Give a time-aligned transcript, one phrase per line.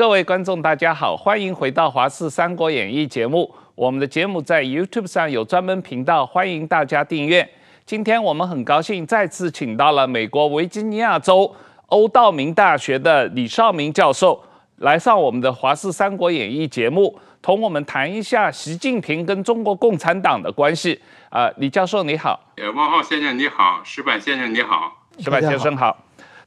[0.00, 3.54] 各位观众，大家好，欢迎回到《华视三国演义》节目。
[3.74, 7.46] 我们的节目在 YouTube 上有专门频道，欢迎大家订阅。
[7.84, 11.54] 今天我们很高兴再次请到了美国维吉尼亚州
[11.88, 14.42] 欧道明大学的李绍明教授
[14.76, 20.98] 来上我们的《华视三国演义》节目，同我们谈一下习近平跟中国共产党的关系。
[21.28, 22.40] 啊、呃，李教授你好。
[22.56, 25.94] 呃，汪浩先生你好，石板先生你好，石板先生好。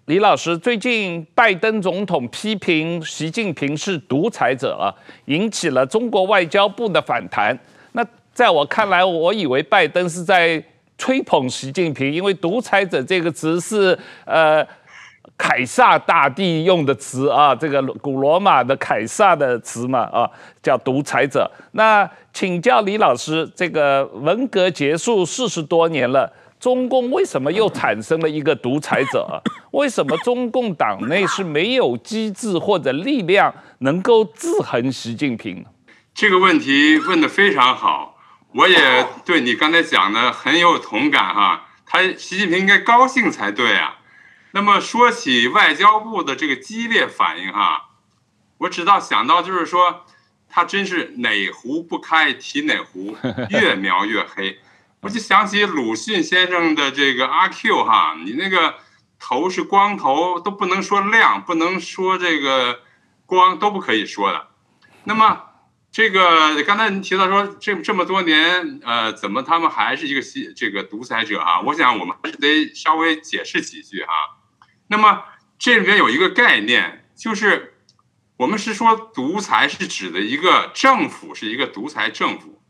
[0.08, 4.92] 李老师，最近拜登总统批评习近平是独裁者啊，
[5.26, 7.58] 引起了中国外交部的反弹。
[7.94, 10.62] 那在我看来，我以为拜登是在
[10.98, 14.62] 吹捧习近平，因为“独裁者”这个词是呃
[15.38, 20.30] 凯撒大帝用的词啊，这个古罗马的凯撒的词嘛啊，
[20.62, 21.50] 叫独裁者。
[21.72, 26.30] 那请教李老师，这个文革结束四十多年了。
[26.64, 29.44] 中共为什么又产生了一个独裁者？
[29.72, 35.66] 为什么中共党内是没有机制或者力量能够制衡习近平？
[36.14, 38.18] 这个问题问得非常好，
[38.54, 38.78] 我也
[39.26, 41.68] 对你刚才讲的很有同感哈。
[41.86, 43.98] 他习近平应该高兴才对啊。
[44.52, 47.90] 那么说起外交部的这个激烈反应哈，
[48.60, 50.06] 我只到想到就是说，
[50.48, 53.18] 他真是哪壶不开提哪壶，
[53.52, 54.60] 越描越黑。
[55.04, 58.76] 我就想起鲁迅先生的这个阿 Q 哈，你那个
[59.20, 62.80] 头是光头都不能说亮，不能说这个
[63.26, 64.48] 光都不可以说的。
[65.04, 65.44] 那么
[65.92, 70.22] 这个刚才你提到说这这么多年，呃，怎么他们还是一个
[70.56, 71.60] 这个独裁者啊？
[71.60, 74.14] 我想我们还是得稍微解释几句哈。
[74.88, 75.26] 那么
[75.60, 77.74] 这里面有一个概念，就是
[78.38, 82.62] 我们是说独裁是指的一个政府是一个独裁政府，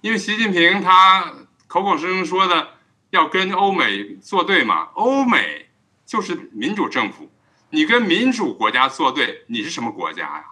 [0.00, 1.34] 因为习近平他。
[1.70, 2.70] 口口声声说的
[3.10, 5.70] 要跟欧美作对嘛，欧美
[6.04, 7.30] 就是民主政府，
[7.70, 10.44] 你跟民主国家作对，你是什么国家呀？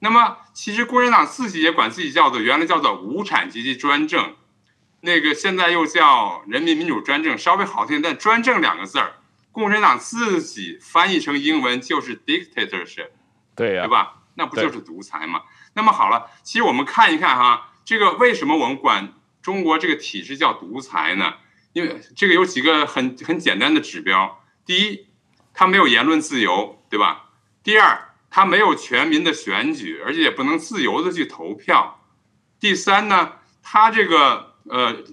[0.00, 4.36] 那么其实共产党自己也管自己叫做原来叫做无产阶级专政，
[5.00, 9.14] 那个现在又叫人民民主专政，稍微好听，但专政两个字儿，
[9.50, 13.08] 共产党自己翻译成英文就是 dictatorship，
[13.56, 14.16] 对呀，对吧？
[14.34, 15.40] 那不就是独裁吗？
[15.72, 19.14] 那么好了，其实我们看一看哈，这个为什么我们管？
[19.44, 21.34] 中国这个体制叫独裁呢，
[21.74, 24.42] 因为这个有几个很很简单的指标。
[24.64, 25.06] 第一，
[25.52, 27.32] 它没有言论自由，对吧？
[27.62, 32.00] 第二，它没有全民的选举，而且也不能自由的去投票。
[32.58, 33.32] 第三呢，
[33.62, 35.04] 它这个呃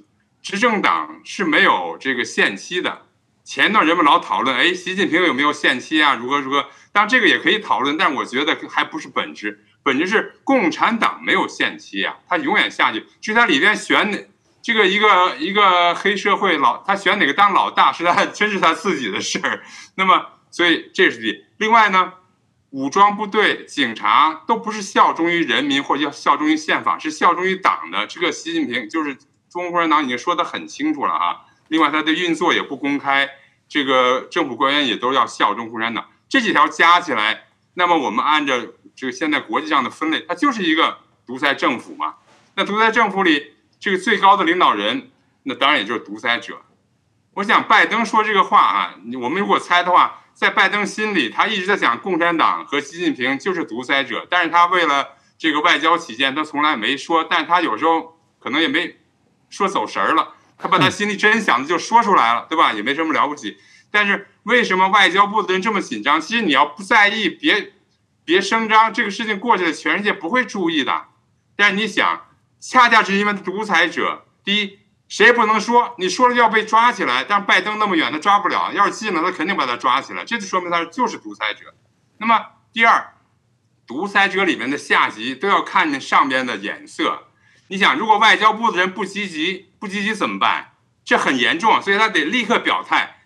[0.42, 3.08] 执政党是没有这个限期的。
[3.44, 6.16] 前段人们老讨论，哎，习近平有没有限期啊？
[6.16, 6.68] 如何如何？
[6.94, 9.66] 当然这个也可以讨论，但我觉得还不是本质。
[9.84, 13.06] 本质是共产党没有限期啊，他永远下去。
[13.19, 14.28] 至于他里边选哪
[14.62, 19.64] 这个一个一个黑社会老，他选哪个当老大是他真是他自己的事儿。
[19.96, 21.46] 那么，所以这是第。
[21.58, 22.14] 另外呢，
[22.69, 28.06] 武装部队、警察都不是效忠于人民或者要效忠于宪法，是效忠于党的。
[28.06, 29.16] 这个习近平就是
[29.50, 31.38] 中国共产党已经说得很清楚了啊。
[31.69, 33.28] 另外，他的运作也不公开，
[33.68, 36.06] 这个政府官员也都要效忠共产党。
[36.30, 38.53] 这几条加起来，那么我们按照。
[38.96, 42.16] 这个现在国际上的分类，它就是一个独裁政府嘛。
[42.56, 45.09] 那独裁政府里，这个最高的领导人，
[45.44, 46.62] 那当然也就是独裁者。
[47.35, 57.24] 我想拜登说这个话啊，我们如果猜的话，在拜登心里，他一直在讲共产党和习近平就是独裁者，但是他为了这个外交起见，他从来没说。
[57.24, 58.97] 但他有时候可能也没
[59.50, 62.74] 说走神儿了，他把他心里真想的就说出来了，对吧？
[62.74, 63.57] 也没什么了不起。
[63.90, 66.19] 但是为什么外交部的人这么紧张？
[66.19, 67.74] 其实你要不在意，别。
[68.31, 71.08] 别声张，这个事情过去了，全世界不会注意的。
[71.58, 72.28] 但你想，
[72.62, 77.25] 恰恰是因为独裁者，第一，谁也不能说，你说了要被抓起来。
[77.25, 80.24] 但拜登那么远，他抓不了；要是近了，他肯定把他抓起来。
[80.24, 81.75] 这就说明他就是独裁者。
[82.19, 83.16] 那么第二，
[83.86, 87.28] 独裁者里面的下级都要看见上边的眼色。
[87.68, 90.72] 你想，如果外交部的人不积极，不积极怎么办？
[91.04, 93.18] 这很严重，所以他得立刻表态。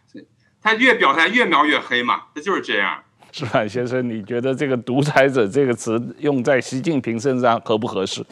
[0.63, 3.03] 他越表态越描越黑嘛，他就是这样。
[3.35, 8.23] 矢板先生，你觉得这个“独裁者”这个词用在习近平身上合不合适？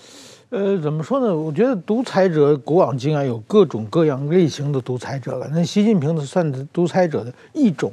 [0.49, 1.35] 呃，怎么说呢？
[1.35, 5.49] 我觉得独裁者古往今来有各种各样类型的独裁者了。
[5.51, 7.91] 那习近平的算是独裁者的一种，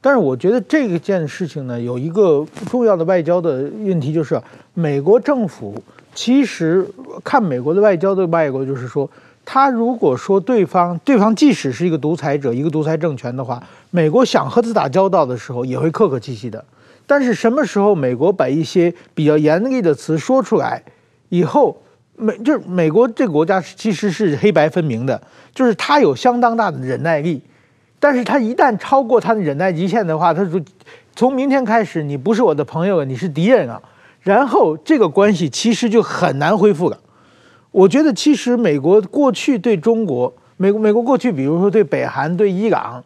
[0.00, 4.40] 但是我觉得这个件事情呢，有一个重要的外交的问题，就是
[4.72, 5.82] 美国政府
[6.14, 6.86] 其实
[7.24, 9.10] 看美国的外交的外国，就是说。
[9.44, 16.64] 他如果说对方对方即使是一个独裁者，一个独裁政权的话，美国想和他打交道的时候也会客客气气的。
[17.06, 20.82] 但是什么时候美国把一些比较严厉的词说出来
[21.28, 21.76] 以后，
[22.16, 25.20] 美就是美国这个国家其实是黑白分明的，
[25.52, 27.42] 就是他有相当大的忍耐力，
[27.98, 30.60] 但是他一旦超过他的忍耐极限的话，他就
[31.16, 33.82] 从明天开始你不是我的朋友了，你是敌人啊。
[34.20, 36.96] 然后这个关系其实就很难恢复了。
[37.72, 43.02] 我觉得其实美国过去对中国，美国美国过去，比如说对北韩、对伊朗，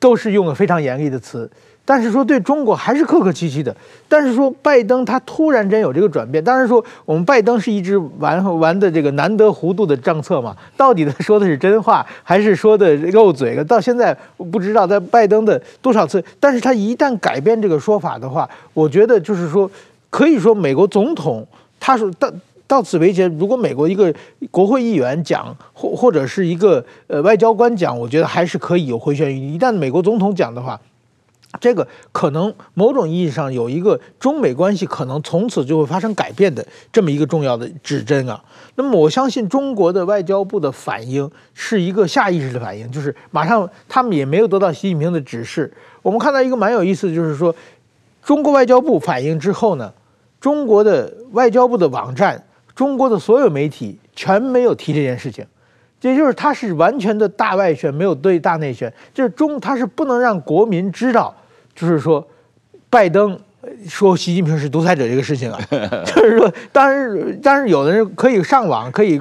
[0.00, 1.48] 都是用了非常严厉的词。
[1.84, 3.74] 但是说对中国还是客客气气的。
[4.08, 13.64] 但是说拜登他突然间有这个转变，当然说我们拜登是一直玩玩的这个难得糊涂的政策嘛，到底他说的是真话还是说的漏嘴了？
[13.64, 14.14] 到现在
[14.50, 19.70] 不知道在拜登的多少次，但是他一旦改变这个说法的话，我觉得就是说
[20.10, 21.46] 可以说美国总统
[21.80, 22.30] 他说到
[22.68, 24.14] 到此为止，如果美国一个
[24.52, 29.54] 国会议员讲或或者是一个呃外交官讲，我觉得还是可以有回旋余地。
[29.54, 30.80] 一旦美国总统讲的话。
[31.60, 38.44] 这个可能某种意义上有一个中美关系可能从此就会发生改变的这么一个重要的指针啊。
[38.74, 45.72] 那么我相信中国的外交部的反应是一个下意识的反应，就是马上他们也没有得到习近平的指示。
[46.02, 47.52] 我们看到一个蛮有意思的，就是说
[48.22, 49.90] 中国外交部反应之后呢，
[50.38, 52.44] 中国的外交部的网站、
[52.78, 55.44] 中国的所有媒体全没有提这件事情。
[56.00, 61.34] 也就是他是完全的大外宣，没有对大内宣，就是中他是不能让国民知道，
[61.74, 62.24] 就是说
[62.88, 63.36] 拜登
[63.88, 65.58] 说习近平是独裁者这个事情啊，
[66.06, 69.20] 就是说，当然，当然有的人可以上网，可以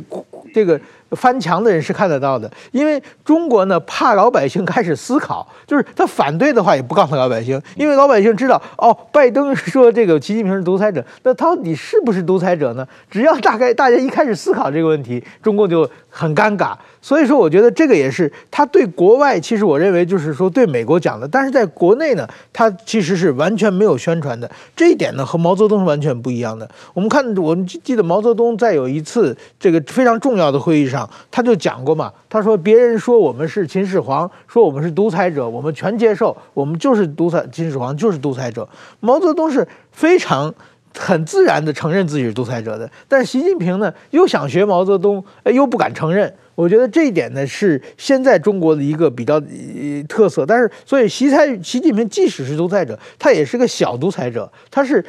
[0.53, 0.79] 这个。
[1.11, 12.87] 翻墙的人是看得到的，因为中国呢怕老百姓开始思考，就是他反对的话也不告诉老百姓，因为老百姓知道哦，拜登说这个习近平是独裁者，那到底是不是独裁者呢？
[13.09, 16.75] 只要大概大家一开始思考这个问题，中共就很尴尬。
[17.07, 24.51] 所以说，我觉得这个也是他对国外，其实我认为就是说对美国讲的，但是在国内呢，他其实是完全没有宣传的。
[24.75, 26.69] 这一点呢和毛泽东是完全不一样的。
[26.93, 38.67] 我们看，我们记得毛泽东在有一次这个非常重要的会议上，他就讲过嘛，他说别人说我们是秦始皇，说我们是独裁者，我们全接受，我们就是独裁，秦始皇就是独裁者。
[38.99, 40.53] 毛泽东是非常
[40.93, 46.33] 很自然的承认自己是独裁者的，但是习近平呢又想学毛泽东，又不敢承认。
[46.57, 55.05] 我觉得这一点呢是现在中国的一个比较呃特色，但是所以习才习近平即使是独裁者，他也是个小独裁者，他是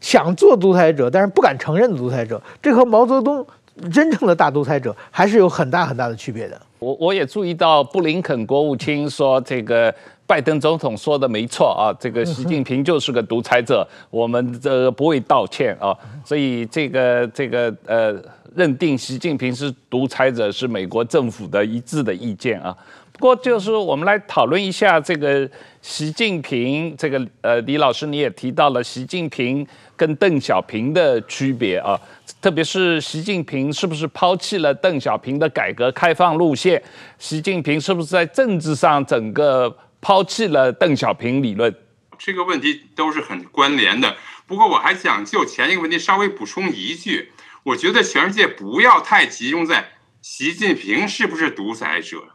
[0.00, 3.46] 想做独裁者，但是不敢承认的独裁者，这和毛泽东
[3.92, 6.58] 真正的大独裁者还是有很大很大的区别的。
[6.78, 9.94] 我我也注意到布林肯国务卿说，这个
[10.26, 18.14] 拜登总统说的没错啊，这个习近平就是个独裁者，我们这不会道歉啊，所以这个这个呃。
[18.56, 22.74] 认定习近平是独裁者是美国政府的一致的意见啊。
[23.12, 25.46] 不过就是我们来讨论一下这个
[25.82, 32.00] 习近平，这个呃李老师你也提到了习近平跟邓小平的区别啊，
[32.40, 36.82] 特别是习近平是不是抛弃了邓小平的改革开放路线？
[37.18, 41.74] 习近平是不是在政治上整个抛弃了邓小平理论？
[42.18, 44.16] 这个问题都是很关联的。
[44.46, 47.32] 不过我还想就前一个问题稍微补充一句。
[47.64, 49.90] 我觉得全世界不要太集中在
[50.22, 52.28] 习近平是不是独裁者，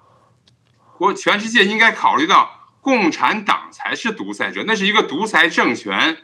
[0.98, 6.18] 我全世界应该考虑到共产党才是独裁者，那是一个独裁政权。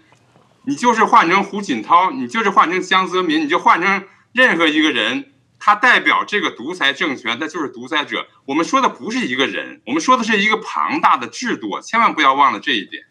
[0.65, 8.27] 你就是换成胡锦涛，你就是换成江泽民，你就换成任何一个人，他代表这个独裁政权，他就是独裁者。
[8.45, 13.03] 我们说的不是一个人，我们说的是一个庞大的制度，千万不要忘了这一点。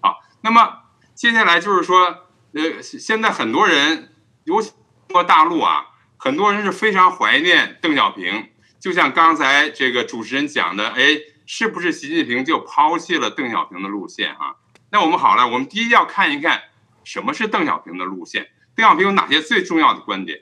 [0.00, 0.80] 好，那么
[1.14, 4.12] 接下来就是说，呃，现在很多人
[4.44, 4.72] 尤其。
[5.10, 5.86] 中国大陆啊，
[6.18, 14.54] 很多人是非常怀念邓小平，就像刚才这个主持人讲的，哎，是不是习近平就抛弃了邓小平的路线啊？
[14.92, 16.62] 那我们好了，我们第一要看一看
[17.02, 18.50] 什么是邓小平的路线。
[18.76, 20.38] 邓小平有哪些最重要的观点？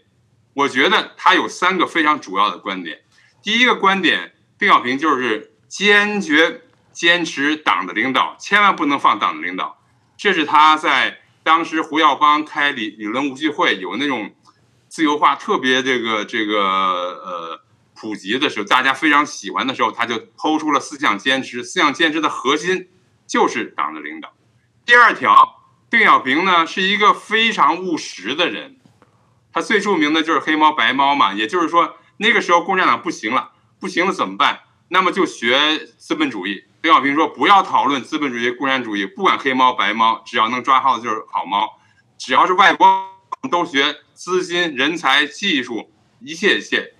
[0.58, 3.00] 我觉得他有三个非常主要的观点。
[3.42, 6.62] 第一个观点，邓小平就是坚决
[6.92, 9.80] 坚持党的领导，千万不能放党的领导。
[10.16, 14.34] 这是他在当时胡耀邦开理理论无忌会有那种。
[14.90, 17.60] 自由化特别这个这个呃
[17.94, 21.62] 普及的时候，大家非常喜欢的时候，他就抛出了思想坚持。
[21.62, 22.88] 思想坚持的核心
[23.26, 24.32] 就是党的领导。
[24.86, 25.60] 第二条，
[25.90, 28.77] 邓小平呢是一个非常务实的人，
[29.58, 33.50] 他最著名的就是黑猫白猫嘛，也就是说那个时候共产党不行了，
[33.80, 34.60] 不行了怎么办？
[34.86, 36.64] 那么就学资本主义。
[36.80, 41.76] 邓小平说不要讨论资本主义、共产主义，不管黑猫白猫，只要能抓耗子就是好猫，
[42.16, 43.10] 只要是外国
[43.50, 43.96] 都学。
[44.14, 46.94] 资金、人才、技术，一切一切，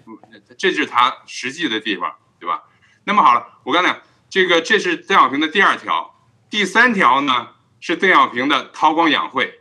[0.56, 2.64] 这是他实际的地方，对吧？
[3.04, 6.14] 那么好了，我刚才这个这是邓小平的第二条，
[6.50, 9.60] 第三条呢是邓小平的韬光养晦，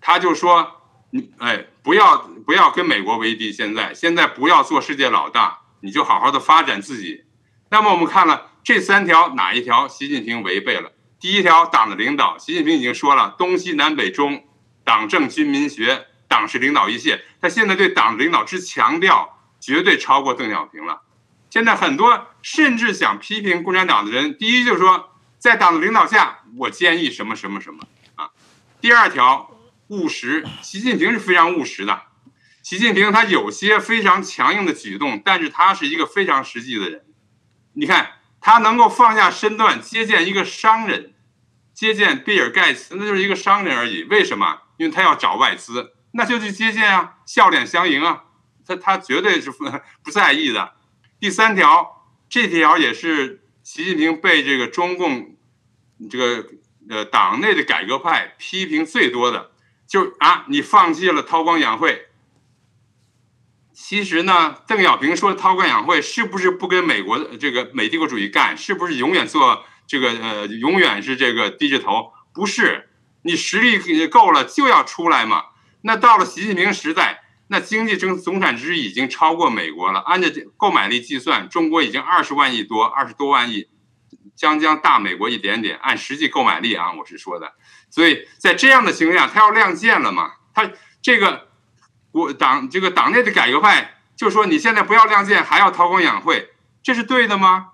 [0.00, 7.24] 他就说，你哎，不要不要跟美国为敌，现在现在不要做世界老大，你就好好的发展自己。
[7.70, 10.92] 那么我们看了这三条，哪一条习近平违背了？
[11.18, 14.44] 第一条，党的领导，习近平已经说了，东西南北中，
[14.84, 17.24] 党政军民学，党是领导一切。
[17.40, 21.02] 他现在对党的领导之强调，绝对超过邓小平了。
[21.48, 27.82] 现在很多甚至想批评共产党的人，第一就是说，在党的领导下，我建议什么什么什么
[28.16, 28.30] 啊。
[28.80, 29.50] 第二条，
[29.88, 32.02] 务实，习近平是非常务实的。
[32.62, 37.04] 习近平他有些非常强硬的举动，但是他是一个非常实际的人。
[37.72, 38.12] 你看。
[38.38, 41.14] 他能够放下身段接见一个商人，
[41.74, 44.04] 接见比尔盖茨，那就是一个商人而已。
[44.04, 44.60] 为什么？
[44.76, 48.24] 因为他要找外资，那就去接见啊，笑脸相迎啊。
[48.64, 50.74] 他他绝对是不在意的。
[51.18, 55.36] 第三条，这条也是习近平被这个中共
[56.08, 56.46] 这个
[56.88, 59.50] 呃党内的改革派批评最多的，
[59.86, 62.06] 就啊，你放弃了韬光养晦。
[63.72, 68.56] 其实呢，邓小平说韬光养晦是不是不跟美国这个美帝国主义干？
[68.56, 72.12] 是不是永远做这个呃，永远是这个低着头？
[72.32, 72.88] 不是，
[73.22, 75.44] 你实力够了就要出来嘛。
[75.82, 80.00] 那到了习近平时代，那经济总总产值已经超过美国了。
[80.00, 83.68] 按照购买力计算，中国已经二十万亿多，二十多万亿，
[84.34, 85.78] 将将大美国一点点。
[85.82, 87.52] 按实际购买力啊，我是说的。
[87.90, 90.32] 所以在这样的情况下，他要亮剑了嘛？
[90.52, 91.46] 他这个。
[92.12, 96.48] 我党这个党内的改革派就说，你现在不要亮剑，还要韬光养晦，
[96.82, 97.72] 这是对的吗？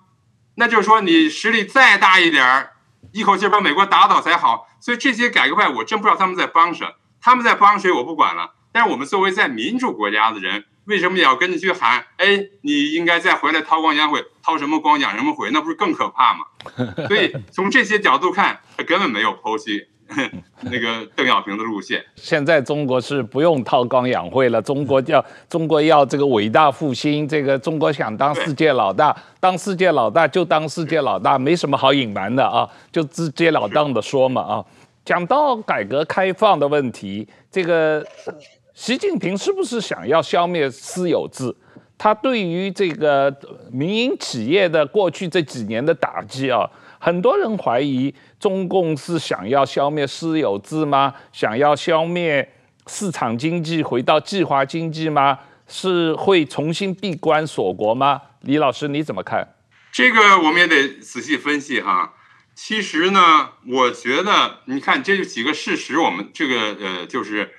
[0.57, 2.73] 那就是说你实力再大一点儿，
[3.13, 4.67] 一口气把美国打倒才好。
[4.81, 6.85] 所以这些改革派，我真不知道他们在帮谁，
[7.21, 8.55] 他们在帮谁我不管了。
[8.73, 12.05] 但是我们作为在民主国家的人，为什么也要跟着去喊？
[12.17, 16.45] 哎，你应该再回来韬光养晦，韬什么光养什么晦，那不是更可怕吗？
[17.09, 19.87] 所以从这些角度看，他根本没有剖析。
[20.61, 24.61] 那个邓小平的路线，现在中国是不用韬光养晦了。
[24.61, 34.65] 中国要 中国要这个伟大复兴，这个中国想当世界老大，当世界老大就当世界老大，没什么好隐瞒的啊，就直截了当的说嘛啊。
[35.03, 38.07] 讲到改革开放的问题，这个
[38.75, 41.55] 习近平是不是想要消灭私有制？
[41.99, 43.33] 他对于这个
[43.71, 46.69] 民营企业的过去这几年的打击啊。
[46.99, 51.15] 很多人怀疑中共是想要消灭私有制吗？
[51.33, 52.49] 想要消灭
[52.87, 55.39] 市场经济，回到计划经济吗？
[55.69, 58.21] 是会重新闭关锁国吗？
[58.41, 59.55] 李老师你怎么看？
[59.93, 62.15] 这个我们也得仔细分析哈。
[62.55, 67.51] 其实呢，我觉得你看这几个事实，我们这个呃，就是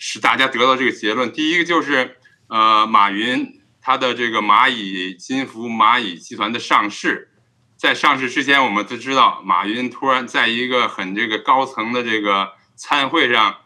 [0.00, 1.30] 使大家得到这个结论。
[1.32, 2.16] 第一个就是
[2.48, 7.28] 呃，马云他的这个蚂蚁金服蚂蚁集团的上市。
[7.76, 13.56] 在上市之前，我们都知道，马云突然在一个很这个高层的这个参会上，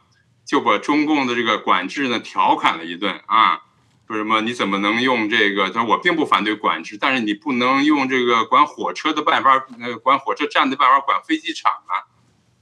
[0.47, 3.63] 就把中共的这个管制呢调侃了一顿啊，
[4.07, 5.69] 说什么你怎么能用这个？
[5.71, 12.07] 他说我并不反对管制，但是你不能用这个管火车的办法，呃，管火车站的办法管飞机场啊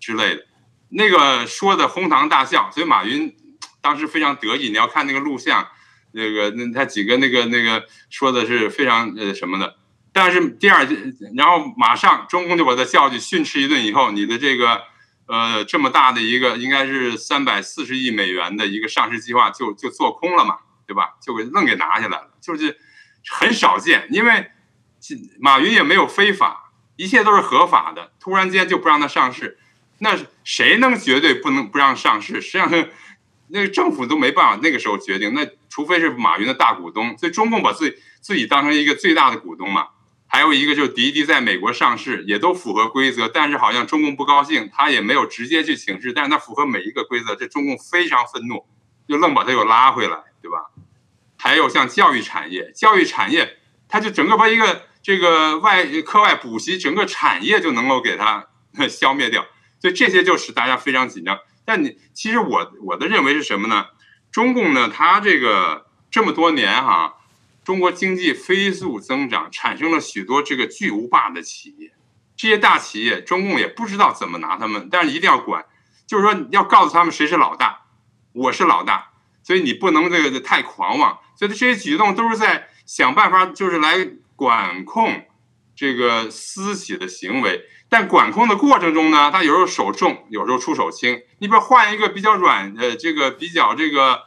[0.01, 0.47] 之类的，
[0.89, 3.37] 那个说的哄堂大笑，所以马云
[3.83, 4.69] 当时非常得意。
[4.69, 5.69] 你要看那个录像，
[6.13, 9.77] 那个那他几个那个那个说的是非常呃什么的。
[10.15, 10.87] 但是第二，
[11.35, 14.83] 然后马上中共就把他叫去训斥一顿，以后你的这个，
[15.27, 21.15] 呃，这么大的一个应该是三百四十亿美元的一个上市计划就就做空了嘛，对吧？
[21.23, 22.77] 就给愣给拿下来了，就是
[23.27, 24.51] 很少见，因为
[25.41, 29.59] 马云也没有非法，一切都是合法的，突然间就不让他上市，
[30.01, 32.43] 那谁能绝对不能不让上市？
[32.43, 32.71] 实际上，
[33.53, 39.89] 那个政府都没办法那个时候决定，那除非是马云的大股东，所以中共把自己自己当成一个最大的股东嘛。
[40.27, 48.65] 还有一个就是滴滴在美国上市也都符合规则，但是好像中共不高兴，他也没有直接去请示，但是他符合每一个规则，这中共非常愤怒，
[49.07, 50.71] 就愣把他又拉回来，对吧？
[51.39, 58.49] 还有像教育产业，教育产业他就整个把一个这个外课外补习整个产业就能够给他
[58.89, 59.45] 消灭掉，
[59.81, 61.39] 所以这些就使大家非常紧张。
[61.65, 63.87] 但你其实我我的认为是什么呢？
[64.31, 67.15] 中共呢，他这个这么多年哈、
[67.63, 71.93] 中国经济飞速增长，产生了许多这个巨无霸的企业。
[72.35, 75.65] 这些大企业，中共也不知道怎么拿他们，但是一定要管，
[76.07, 77.83] 就是说要告诉他们谁是老大，
[78.33, 79.11] 我是老大，
[79.43, 81.19] 所以你不能这个太狂妄。
[81.37, 85.27] 所以这些举动都是在想办法，就是来管控
[85.77, 87.67] 这个私企的行为。
[87.93, 91.21] 但管控的过程中呢，他有时候手重，有时候出手轻。
[91.41, 94.23] 你比如换一个比较软，呃，这个比较这个。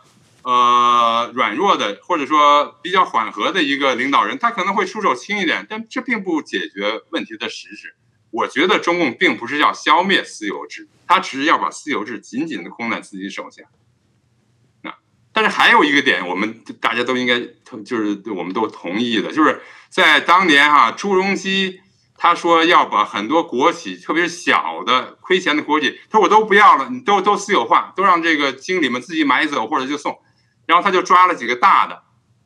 [0.48, 7.96] 呃，软弱的或者说比较缓和的一个领导人，他可能会出手轻一点，但这并不解决问题的实质。
[8.30, 13.64] 我觉得中共并不是要消灭私有制，他只是要把私有制紧紧的控在自己手下。
[14.84, 14.94] 那
[15.34, 17.40] 但是还有一个点，我们大家都应该
[17.84, 21.82] 就是我们都同意的，就是在当年哈、朱镕基
[22.18, 30.18] 他说要把很多国企，特别是小的亏钱的国企，他说我都不要了，你都都私有化，都让这个经理们自己买走或者就送。
[30.66, 32.04] 然后他就抓了几个大的，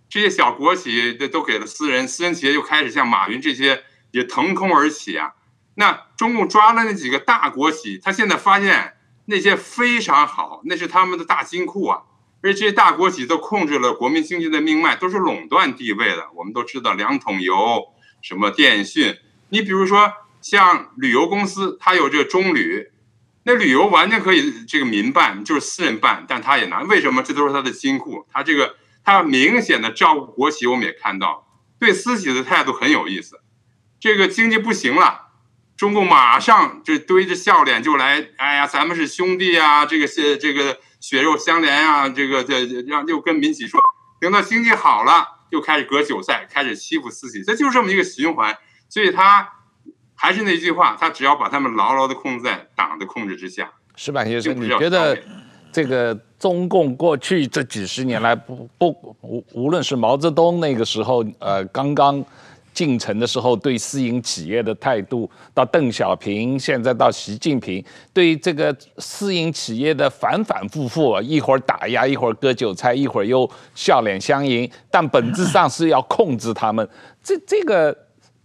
[0.09, 5.33] 这些小国企都都给了私人，私人企业就开始像马云这些也腾空而起啊。
[5.75, 8.95] 那中共抓了那几个大国企，他现在发现
[9.25, 12.01] 那些非常好，那是他们的大金库啊。
[12.41, 16.27] 而且这些大国企都控制了国民经济的命脉，都是垄断地位的。
[16.35, 17.83] 我们都知道两桶油，
[18.21, 19.15] 什么电讯。
[19.49, 22.89] 你比如说像旅游公司，它有这个中旅，
[23.43, 26.81] 那旅游完全可以这个民办，就是私人办，但他也拿。
[26.83, 27.23] 为什么？
[27.23, 28.25] 这都是他的金库。
[28.31, 31.47] 他这个他明显的照顾国企，我们也看到，
[31.79, 33.39] 对私企的态度很有意思。
[33.99, 35.29] 这个经济不行了，
[35.75, 43.81] 中共马上就堆着笑脸就来，哎呀，咱们是兄弟啊，这个是这个血肉相连啊，这个这让又跟民企说，
[44.21, 48.57] 等到经济好了，又开始割韭菜，开始欺负私企，这就是这么一个循环。
[48.89, 49.48] 所以他
[50.15, 53.72] 还是那句话，他只要把他们牢牢的控制在党的控制之下。
[53.96, 55.17] 石板先生，你觉得
[55.72, 62.24] 这个中共过去这几十年来，不不无无论是毛泽东那个时候，呃，刚刚
[62.74, 76.89] 进城的时候对私营企业的态度，到邓小平，现在到习近平，对这个私营企业的反反复复，一会儿打压，一会儿割韭菜，一会儿又笑脸相迎，但本质上是要控制他们。
[77.24, 77.96] 这这个。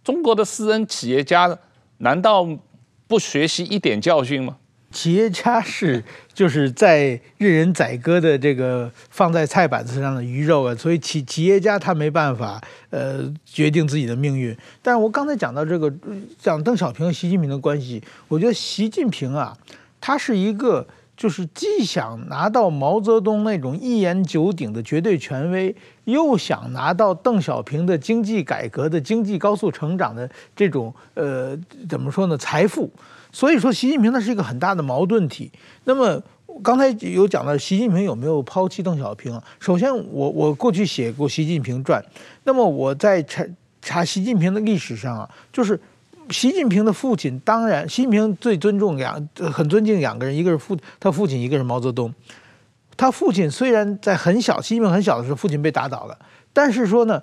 [0.04, 1.58] 中国的私人企业家
[1.98, 2.46] 难道
[3.08, 4.58] 不学习一点教训吗？
[4.92, 14.56] 企业家是就是在任人宰割的这个放在菜板子上的鱼肉啊，所以企企业家他没办法呃决定自己的命运。
[14.82, 15.92] 但是我刚才讲到这个
[16.38, 19.56] 讲邓小平和习近平的关系，我觉得习近平啊，
[20.00, 20.86] 他是一个。
[21.16, 31.56] 就是既想拿到毛泽东那种一言九鼎的绝对权威，又想拿到邓小平的经济改革的经济高速成长的这种呃
[31.88, 32.90] 怎么说呢财富，
[33.30, 35.52] 所以说习近平他是一个很大的矛盾体。
[35.84, 36.20] 那么
[36.62, 39.40] 刚才有讲到习近平有没有抛弃邓小平？
[39.60, 42.04] 首先我我过去写过习近平传，
[42.42, 43.44] 那么我在查
[43.80, 45.80] 查习近平的历史上啊，就是。
[46.30, 52.12] 习近平的父亲，当然，习近平最尊重两，很尊敬两个人，一个是父他父亲，一个是毛泽东。
[52.96, 56.18] 他父亲虽然在很小，习近平很小的时候，父亲被打倒了，
[56.52, 57.22] 但是说呢，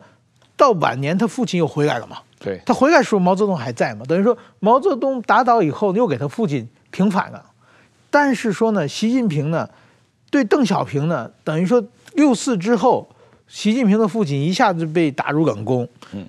[0.56, 2.18] 到晚年他父亲又回来了嘛。
[2.40, 4.06] 对，他回来的时候，毛泽东还在嘛？
[4.08, 7.46] 等于说毛泽东打倒以后，又给他父亲平反了。
[8.10, 9.70] 但是说呢，习近平呢，
[10.30, 11.84] 对邓小平呢，等于说
[12.14, 13.10] 六四之后。
[13.52, 15.86] 习近平的父亲一下子被打入冷宫，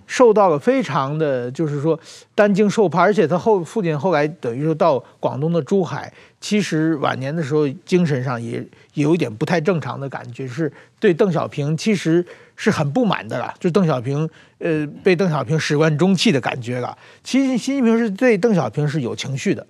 [0.08, 1.98] 受到了非常的就是说
[2.35, 16.98] 担惊受怕，而且他后父亲后来等于说到广东的珠海，其实晚年的时候精神上也有一点不太正常的感觉，是对邓小平其实是很不满的了，就邓小平呃被邓小平始乱终弃的感觉了。
[17.22, 19.64] 其实习近平是对邓小平是有情绪的。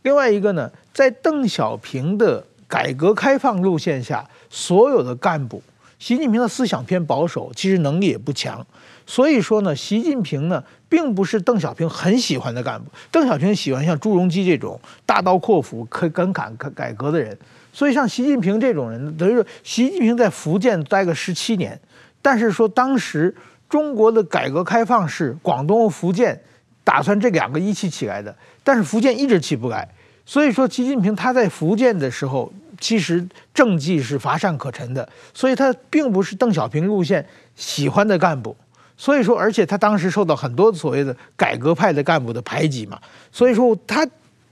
[0.00, 5.62] 另外一个呢，在邓小平的改革开放路线下，所有的干部。
[6.04, 8.62] 习近平的思想偏保守，其实能力也不强，
[9.06, 12.90] 所以说呢，习近平呢并不是邓小平很喜欢的干部。
[13.10, 17.34] 邓小平喜欢像朱镕基这种大刀阔斧、可敢敢改革的人，
[17.72, 21.80] 所以像习近平这种人，等于说习近平在福建待个十七年，
[22.20, 23.34] 但是说当时
[23.66, 26.38] 中国的改革开放是广东福建
[26.84, 29.88] 打算这两个一起起来的，但是福建一直起不来，
[30.26, 32.52] 所以说习近平他在福建的时候。
[32.80, 38.56] 其实政绩是乏善可陈的，所以他并不是邓小平路线喜欢的干部。
[38.96, 42.98] 所以说，而且他当时受到很多所谓的改革派的干部的排挤嘛。
[43.32, 44.06] 所以说，他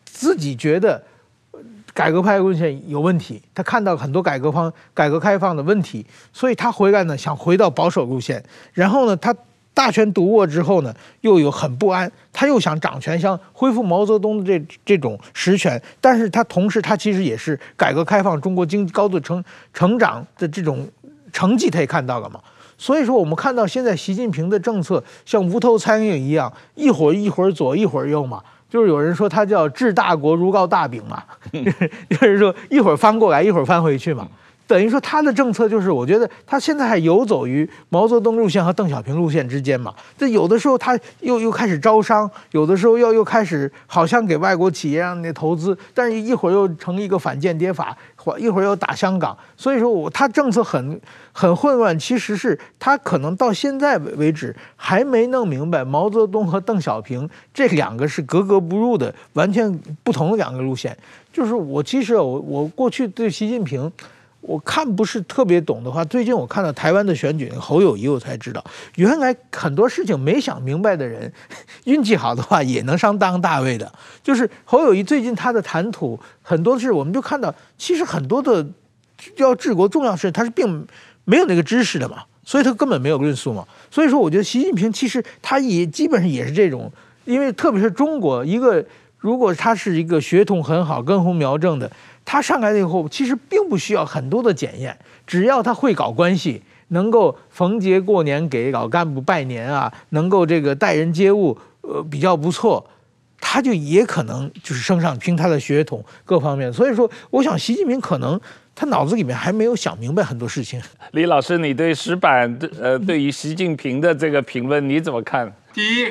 [0.05, 1.03] 自己觉得
[1.95, 8.43] 改革派路线有问题，他看到很多改革方改革开放的问题，所以他回来呢，想回到保守路线。
[8.73, 9.35] 然后呢，他。
[9.75, 20.87] 大权独握之后呢，又有很不安，他又想掌权，想恢复毛泽东的这这种实权，但是他同时他其实也是改革开放中国经济高度成成长的这种
[21.33, 22.39] 成绩，他也看到了嘛。
[22.77, 31.23] 所以说，我们看到现在习近平的政策像无头苍蝇一样，一会儿一会儿左一会儿右嘛，就是有人说他叫治大国如告大饼嘛，
[32.11, 34.29] 就是说一会儿翻过来，一会儿翻回去嘛。
[34.73, 39.93] 等于说他的政策就是，我觉得他现在还游走于毛泽东路线和邓小平路线之间嘛。
[40.17, 47.95] 这有的时候他又又开始招商，有的时候又又开始好像给外国企业让那投资，但是一会儿又成一个反间谍法，
[48.39, 49.37] 一会儿又打香港。
[49.59, 50.99] 所以说我他政策很
[51.33, 51.99] 很混乱。
[51.99, 59.71] 其实是他可能到现在为止还没弄明白毛泽东和邓小平这两个是格格不入的，完全
[60.03, 60.97] 不同的两个路线。
[61.31, 63.93] 就是我其实我我过去对习近平。
[64.43, 68.63] 我看不是特别懂的话，最近我看到台湾的选举侯友谊，我才知道
[68.97, 71.33] 原来很多事情没想明白的人，
[71.85, 73.91] 运气好的话也能上当大位的。
[74.21, 78.67] 就是侯友谊最近他的谈吐很多事，我们就看到其实很多的
[79.37, 80.87] 要治国重要事，他是并
[81.25, 83.65] 没有那个知识的嘛，所以他根本没有论述嘛。
[83.93, 86.93] 所以说，我觉得习近平其实他也基本上也是这种，
[87.25, 88.85] 因为特别是中国一个，
[89.19, 91.89] 如果他是一个血统很好、根红苗正的。
[92.25, 102.89] 他上来了以后，其实并不需要很多的检验，只要他会搞关系，能够逢节过年给老干部拜年啊，能够这个待人接物，呃，比较不错，
[103.41, 106.73] 他就也可能就是升上，凭他的血统各方面。
[106.73, 108.41] 所以说，我想习近平可能
[108.75, 110.81] 他脑子里面还没有想明白很多事情。
[111.13, 115.53] 李老师，你对石板呃对于习近平的这个评论你怎么看？
[115.75, 116.07] 第一，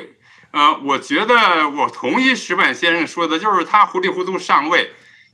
[0.50, 1.34] 呃，我觉得
[1.70, 4.90] 我同意石板先生说的，就是他糊里糊涂上位。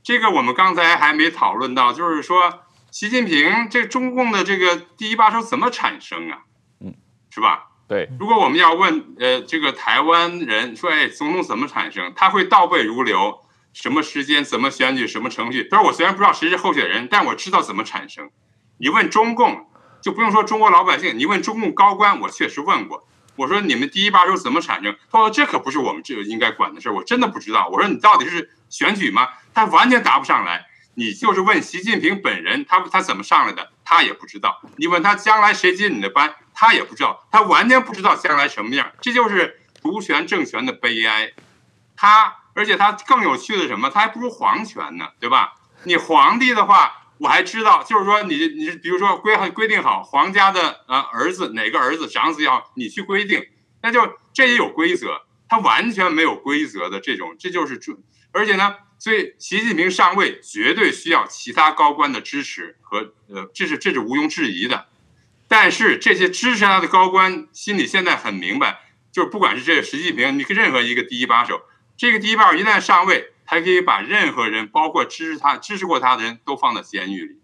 [0.09, 6.39] 这个我们刚才还没讨论到，就是说，习近平这中共的这个第一把手怎么产生啊？
[6.79, 6.95] 嗯，
[7.29, 7.67] 是吧？
[7.87, 8.09] 对。
[8.19, 12.11] 如果我们要问，呃，这个台湾人说，哎，总统怎么产生？
[12.15, 13.41] 他会倒背如流，
[13.71, 15.67] 什么时间、怎么选举、什么程序。
[15.69, 18.31] 他说我虽然不知道谁是候选人，但我知道怎么产生。
[18.79, 19.67] 你问中共，
[20.01, 23.07] 就不用说中国老百姓，你问中共高官，我确实问过。
[23.39, 24.93] 我说你们第一把手怎么产生？
[25.09, 27.69] 他说这可不是我们这个应该管的事儿，我真的不知道。
[27.69, 29.29] 我说你到底是选举吗？
[29.53, 30.65] 他完全答不上来。
[30.95, 34.61] 你就是问习近平本人，他他怎么上来的，他也不知道。
[34.75, 37.25] 你问他将来谁接你的班，他也不知道。
[37.31, 38.91] 他完全不知道将来什么样。
[38.99, 41.31] 这就是独权政权的悲哀。
[41.95, 43.89] 他而且他更有趣的什么？
[43.89, 45.53] 他还不如皇权呢，对吧？
[45.83, 53.45] 你皇帝的话，我还知道，就是说你你比如说规规定好皇家的啊儿子哪个儿子长子要你去规定，
[53.83, 54.01] 那就
[54.33, 55.21] 这也有规则。
[55.47, 57.97] 他完全没有规则的这种，这就是准。
[58.31, 58.75] 而且呢。
[59.01, 64.87] 所以，习近平上位绝对需要其他高官的支持和呃，这是这是毋庸置疑的。
[65.47, 71.61] 但是这些支持他的高官心里现在很明白，就是不管是这个习近平，你任何一个第一把手，
[71.95, 77.39] 这个第一把手一旦上位，他可以把任何人，包括支持他、支持过他的人都放在监狱里。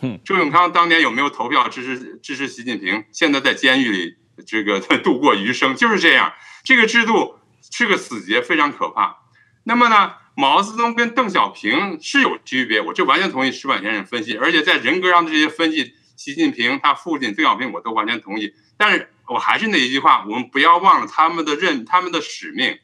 [0.00, 3.04] 嗯，周永康当年有没有投票支持支持习近平？
[3.12, 6.32] 现在在监狱里这个度过余生，就是这样。
[6.64, 7.36] 这个制度
[7.70, 9.18] 是个死结，非常可怕。
[9.64, 10.14] 那么呢？
[10.34, 18.54] 毛泽东跟邓小平是有区别，我这完全同意石板先生分析，而且在人格上的这些分析，习近平他父亲邓小平我都完全同意。
[18.78, 22.78] 但是我还是那一句话，我们不要忘了他们的任他们的使命，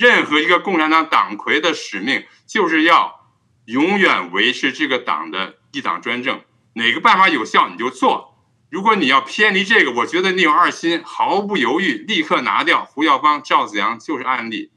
[0.00, 3.28] 任何一个共产党党魁的使命就是要
[3.66, 6.40] 永远维持这个党的一党专政，
[6.72, 8.34] 哪个办法有效你就做。
[8.70, 14.70] 如果你要偏离这个，我觉得你有二心，毫不犹豫立刻拿掉胡耀邦、赵子阳就是案例。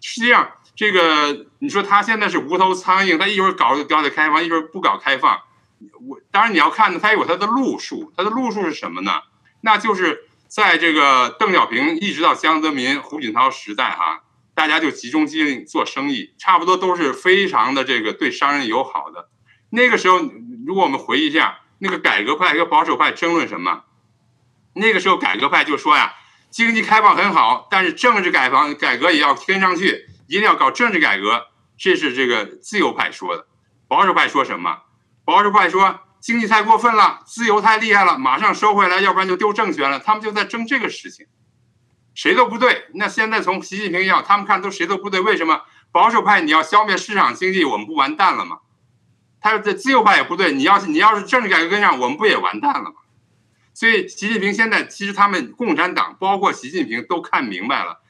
[0.00, 0.50] 实际上。
[0.76, 5.40] 这个你说他现在是无头苍蝇，他一会儿搞搞的开放，一会儿不搞开放。
[6.08, 9.22] 我当然你要看，他有他的路数，他的路数是什么呢？
[9.60, 19.28] 那就是在这个邓小平一直到江泽民、胡锦涛时代哈，大家就集中精力做生意，差不多都是非常的这个对商人友好的。
[19.70, 20.20] 那个时候，
[20.66, 23.84] 如果我们回忆一下，那个改革派和保守派争论什么？
[24.74, 26.14] 那个时候改革派就说呀，
[26.50, 30.06] 经济开放很好，但是政治改房改革也要跟上去。
[30.26, 33.46] 一定要搞政治改革，这是这个自由派说的。
[33.86, 34.78] 保守派说什么？
[35.24, 39.98] 保守派说经济太过分了，自由太厉害了，马上收回来，要不然就丢政权了。
[39.98, 41.26] 他们就在争这个事情，
[42.14, 42.86] 谁都不对。
[42.94, 45.20] 那现在从习近平要，他们看都谁都不对。
[45.20, 45.62] 为什么？
[45.92, 48.58] 保守派你要消灭市场经济，我们不完蛋了吗？
[49.40, 52.96] 他说这自由派也不对，你要是你要是政治改革跟上，我们不也完蛋了吗？
[53.74, 58.00] 所以习近平现在其实他们共产党包括习近平都看明白了。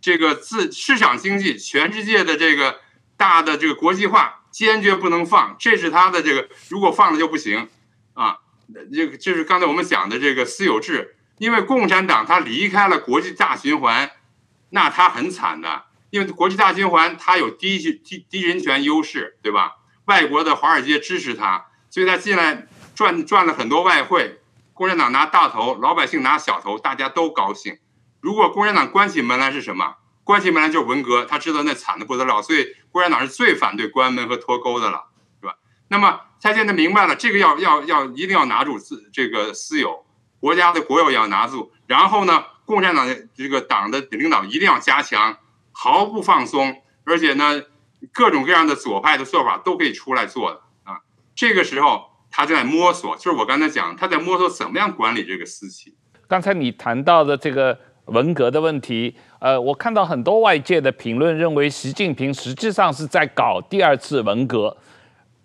[0.00, 2.80] 这个自市场经济，全世界的这个
[3.16, 7.68] 大的这个国际化，坚决不能放，这是他的这个，如果放了就不行，
[8.14, 8.38] 啊，
[8.92, 14.10] 这个就是刚才我们讲的这个私有制，因为共产党他离开了国际大循环，
[14.70, 19.76] 那他很惨的，因为国际大循环他有低低低人权优势，对吧？
[20.06, 24.40] 外国的华尔街支持他，所以他进来赚赚了很多外汇，
[24.74, 27.78] 共产党拿大头，老百姓拿小头，大家都高兴。
[28.20, 29.96] 如果共产党关起门来是什么？
[30.24, 35.04] 关起门来就是文革，他知道那惨的不得了，所以共产党是最反对关门和脱钩的了，
[35.40, 35.56] 是吧？
[35.88, 40.04] 那么他现在明白了，这个要要要一定要拿住自这个私有，
[40.42, 45.36] 国家的国有要拿住，然后呢，共产党的这个党的领导一定要加强，
[45.70, 47.62] 毫不放松，而且呢，
[48.12, 50.98] 各种各样的左派的做法都可以出来做的啊。
[51.36, 55.94] 这个时候他就在摸索，就是我刚才讲，他在摸索怎么样管理这个私企。
[56.26, 57.78] 刚才你谈到的这个。
[58.06, 64.76] 文革的问题，呃，我看到很多外界的评论认为，习近平实际上是在搞第二次文革。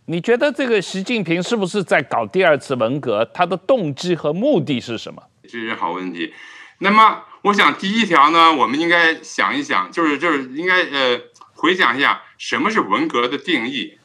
[0.10, 3.30] 你觉得这个习近平是不是在搞第二次文革？
[3.34, 5.22] 他的动机和目的是什么？
[5.44, 6.34] 这是好问题。
[6.78, 11.20] 那么，我想第一条呢，我们应该想一想，就是就是应该呃
[11.52, 13.98] 回想一下什么是文革的定义。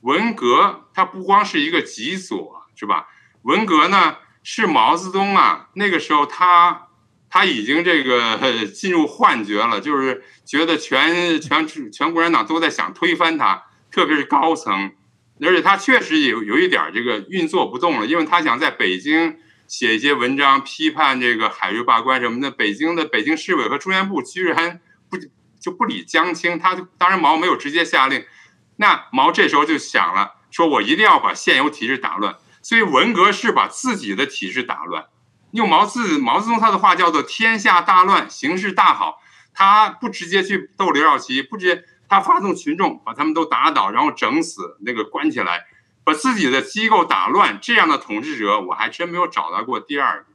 [0.00, 3.08] 文革它不光是一个极左，是吧？
[3.42, 6.88] 文革呢是毛泽东啊，那个时候他
[7.28, 8.38] 他已经这个
[8.74, 14.92] 进入幻觉了，就是觉得全全全共产党都在想推翻他，特别是高层，
[15.42, 22.50] 而且他确实有有一点这个运作不动了，因为他想在北京写一些文章批判这个海瑞罢官什么的。
[22.50, 25.16] 北京的北京市委和中宣部居然不
[25.60, 28.24] 就不理江青，他当然毛没有直接下令。
[28.76, 35.06] 那毛这时候就想了，说我一定要把现有体制打乱，所以文革是把自己的体制打乱。
[35.52, 39.20] 用毛自毛泽东他的话叫做“天下大乱，形势大好”，
[39.52, 45.64] 他不直接去斗刘少奇，不直接，他发动群众把他们都打倒，然后整死，那个关起来，
[46.04, 50.26] 把自己的机构打乱，这样的统治者我还真没有找到过第二个。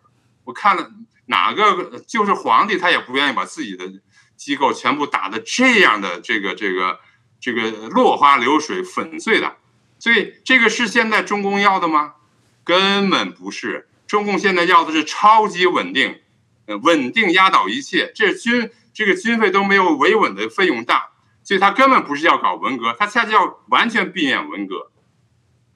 [0.45, 0.89] 我看了
[1.27, 3.85] 哪个就是皇帝，他也不愿意把自己的
[4.35, 6.99] 机构全部打得这样的这个这个。
[7.37, 9.57] 这个落花流水、粉碎的，
[9.99, 12.15] 所以这个是现在中共要的吗？
[12.63, 13.87] 根本不是。
[14.07, 16.21] 中共现在要的是超级稳定，
[16.65, 18.11] 呃，稳定压倒一切。
[18.15, 21.09] 这军这个军费都没有维稳的费用大，
[21.45, 24.91] 所以他根本不是要搞文革，他恰恰要完全避免文革。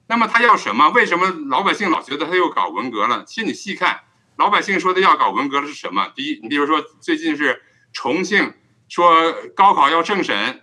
[0.08, 0.90] 那么他要什么？
[0.90, 3.24] 为什么老百姓老觉得他又搞文革了？
[3.24, 4.00] 其实你细看，
[4.36, 6.12] 老百姓说的要搞文革的是什么？
[6.14, 8.52] 第一，你比如说最近是重庆
[8.88, 10.62] 说高考要政审。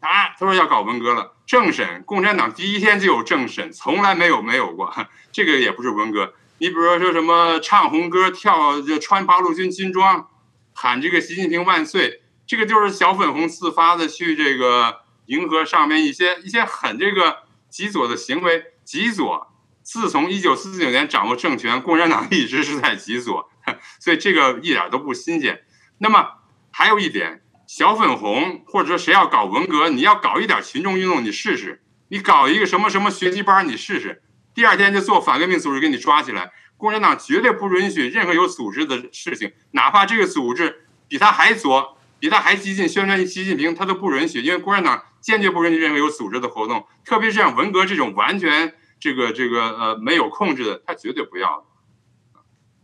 [0.00, 4.94] 啊，他说要搞文革了，政审，共产党第一天就有政审，从来没有没有过，
[5.32, 6.34] 这个也不是文革。
[6.58, 10.28] 你比如说说什么唱红歌、跳就穿八路军军装，
[10.72, 18.64] 喊这个习近平万岁，这个就是小粉红自发的去这个迎合上面一些一些很这个极左的行为。
[18.84, 19.46] 极左，
[19.82, 23.48] 自从一九四九年掌握政权，共产党一直是在极左，
[24.00, 25.62] 所以这个一点都不新鲜。
[25.98, 26.26] 那么
[26.72, 27.42] 还有一点。
[27.66, 31.82] 小粉红，或者说谁要搞文革，你要搞一点群众运动，你试试。
[32.08, 34.22] 你搞一个什么什么学习班，你试试。
[34.54, 36.50] 第二天就做反革命组织给你抓起来。
[36.78, 44.40] 共产党绝对不允许任何有组织的事情，哪怕这个组织比他还左，比他还激进，宣传习近平，他都不允许。
[44.40, 51.66] 因为共产党坚决不允许任何有组织的活动，特别是像文革这种完全这个这个呃没有控制的，他绝对不要。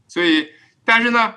[0.08, 0.48] 所以，
[0.84, 1.34] 但是呢，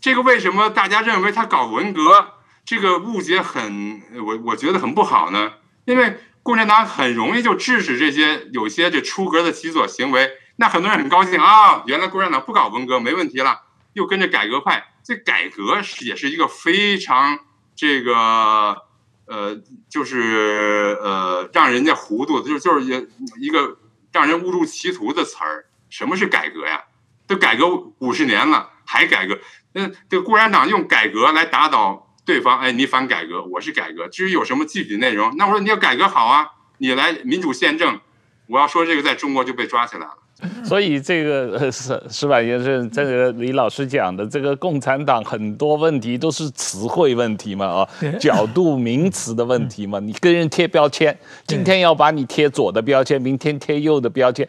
[0.00, 2.32] 这个为什么大家认为他搞文革？
[2.64, 5.52] 这个误解很，我我觉得很不好呢，
[5.84, 13.60] 因为共产党很容易就制止这些有些这出格的极左行为，那很多人很高兴啊，原来共产党不搞文革没问题了，
[13.92, 17.38] 又跟着改革派，这改革是也是一个非常
[17.76, 18.82] 这个
[19.26, 19.56] 呃，
[19.88, 23.78] 就是呃让人家糊涂的，就就是一一个
[24.10, 25.66] 让人误入歧途的词儿。
[25.88, 26.82] 什么是改革呀？
[27.28, 27.68] 都改革
[28.00, 29.38] 五十年了还改革？
[29.74, 32.02] 那这共产党用改革来打倒。
[32.24, 34.08] 对方哎，你反改革，我是改革。
[34.08, 38.00] 至于有什么具体内容，那我说你要改革好啊，你来民主宪政，
[38.48, 40.18] 我要说这个在中国就被抓起来了。
[40.64, 47.88] 所以这个石石板先生，这个李老师讲的这个共产党很多问题都是词汇问题嘛，啊，
[48.20, 49.98] 角度名词的问题嘛。
[50.04, 54.46] 你跟人贴标签，今天要把你贴左的标签，明天贴右的标签，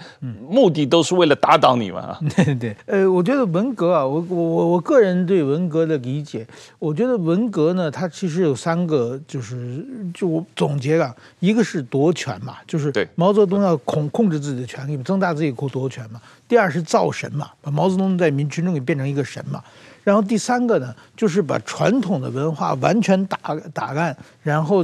[0.49, 2.17] 目的都是为了打倒你嘛。
[2.35, 6.45] 对对，呃，我觉得文革啊，我我我我个人对文革的理解，
[6.79, 19.63] 我觉得文革呢，它其实有三个，就是就我总结啊，一个是夺权嘛，就是毛泽东要控控制自己的权力，增大自己国夺权嘛，第二是造神嘛，把毛泽东在民群众给变成一个神嘛，
[20.03, 23.37] 然后第三个呢，就是把传统的文化完全打
[23.73, 24.83] 打烂，然后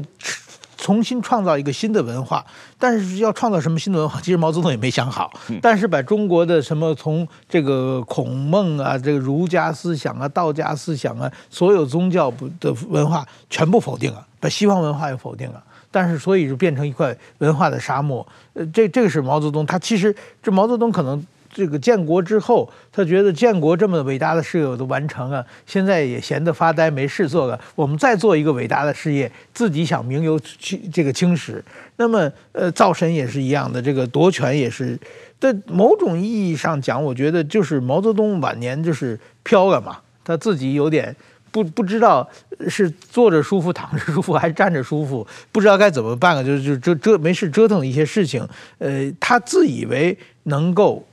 [0.77, 2.45] 重新创造一个新的文化。
[2.77, 5.31] 但是要创造什么新的文化，其实毛泽东也没想好。
[5.61, 12.29] 但是把中国的什么从这个孔孟啊，这个儒家思想啊、道家思想啊，所有宗教
[12.59, 15.63] 的文化全部否定了，把西方文化也否定了。
[15.93, 18.27] 但是，所以就变成一块文化的沙漠。
[18.53, 27.59] 呃，这这个是毛泽东，他其实这毛泽东可能这个建国之后，他觉得建国这么伟大的事业我都完成了，现在也闲得发呆，没事做了。
[27.75, 31.63] 我们再做一个伟大的事业，自己想名留青这个青史。
[31.97, 34.99] 那么，呃，造神也是一样的，这个夺权也是。
[35.39, 41.15] 在某种意义上讲，我觉得就是毛泽东晚年就是飘了嘛，他自己有点。
[41.53, 42.27] 不不知道
[42.67, 46.41] 是坐着舒服、躺着舒服还是站着舒服，不知道该怎么办啊？
[46.43, 48.45] 就就折折没事折腾一些事情，
[48.79, 51.05] 呃，他自以为能够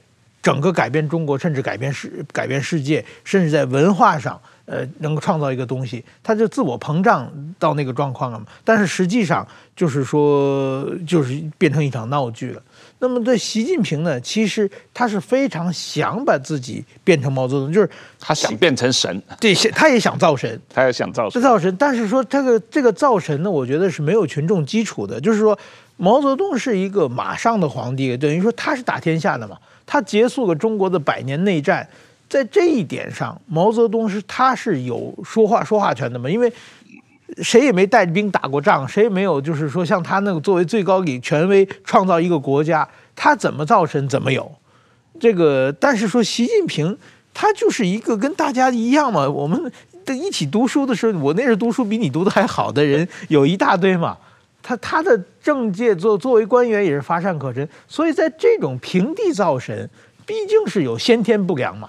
[0.43, 8.47] 整个改变中国，甚至改变世改变世界，甚至在文化上，呃，能够创造一个东西，他就自我膨胀到那个状况了嘛。
[8.65, 12.63] 但是实际上就是说，就是变成一场闹剧了。
[13.01, 21.75] 那么对习近平呢，其实他是非常想把自己变成毛泽东，就是他想变成神，对，他也想造神，他也想造神， 造神。
[21.77, 25.21] 但是说这个这个造神呢，我觉得是没有群众基础的。
[25.21, 25.59] 就是说，
[25.97, 29.57] 毛泽东是一个马上的皇帝，等于说他是打天下的嘛。
[29.87, 31.89] 他结束了中国的百年内战，
[32.29, 36.31] 在这一点上，毛泽东是他是有说话说话权的嘛？
[36.31, 36.53] 因为
[37.43, 44.51] 谁也没带兵打过仗，谁也没有就是说像他那个作为最高领权威创造一个国家，他怎么造神怎么有。
[45.19, 46.97] 这个，但是说习近平
[47.33, 49.73] 他就是一个跟大家一样嘛，我们
[50.05, 54.17] 的一起读书的时候，我那时读书比你读的还好的人有一大堆嘛。
[54.63, 59.89] 他他的政界作作为官员也是乏善可陈，所以在这种平地造神，
[60.27, 61.89] 毕竟是有先天不良嘛。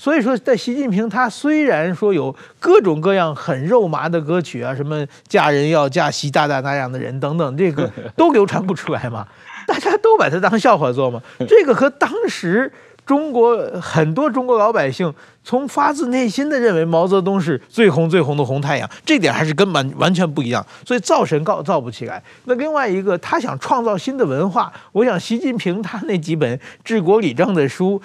[0.00, 7.86] 所以说，在习近平他虽然说有各种各样很肉麻的歌曲啊，什么嫁人要嫁习大大那样的人等等，这个
[8.16, 9.28] 都流传不出来嘛，
[9.66, 11.20] 大家都把他当笑话做嘛。
[11.46, 12.72] 这个和当时。
[13.06, 20.64] 中国很多中国老百姓从发自内心的认为毛泽东是最红最红的红太阳，这点还是根本完全不一样。
[20.86, 22.22] 所以造神造造不起来。
[22.44, 28.00] 那另外一个，他想创造新的文化，我想习近平他那几本治国理政的书，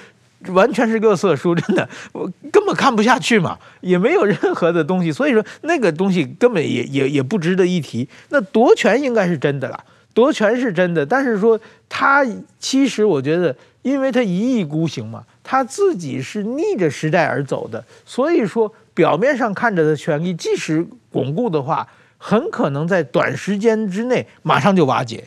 [0.49, 5.11] 完全是垃圾书， 真的，我根本看不下去嘛，也没有任何的东西。
[5.11, 8.07] 所以说那个东西根本也也也不值得一提。
[8.29, 12.25] 那夺权应该是真的了，夺权是真的，但是说他
[12.59, 13.55] 其实我觉得。
[13.85, 25.23] 因为他一意孤行嘛，他自己是逆着时代而走的，所以说表面上看着的权力即使巩固的话，很可能在短时间之内马上就瓦解。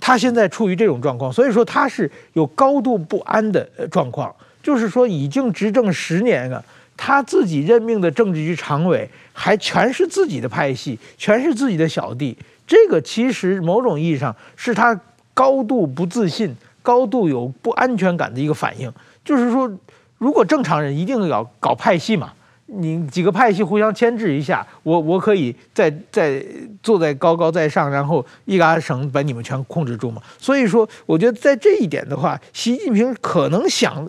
[0.00, 4.34] 他现在处于这种状况，所以说他是有高度不安的状况。
[4.62, 6.64] 就是说，已经执政十年了，
[6.96, 12.36] 他自己任命的政治局常委还全是自己的派系，全是自己的小弟。
[12.66, 14.98] 这个其实某种意义上是他
[15.34, 16.54] 高度不自信。
[16.84, 18.92] 高度有不安全感的一个反应，
[19.24, 19.70] 就是说，
[20.18, 22.32] 如果正常人一定要搞派系嘛，
[22.66, 26.44] 你几个派系互相牵制一下，我我可以再再
[26.82, 30.20] 坐在高高在上，然后一拉绳把你们全控制住嘛。
[30.40, 34.04] 所以说，我觉得在这一点的话，习近平可能想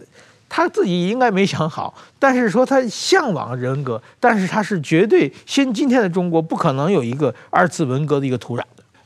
[0.56, 8.62] 他自己应该没想好，但是说他向往人格，但是他是绝对先今天的中国不可能有一个二次文革的一个土壤。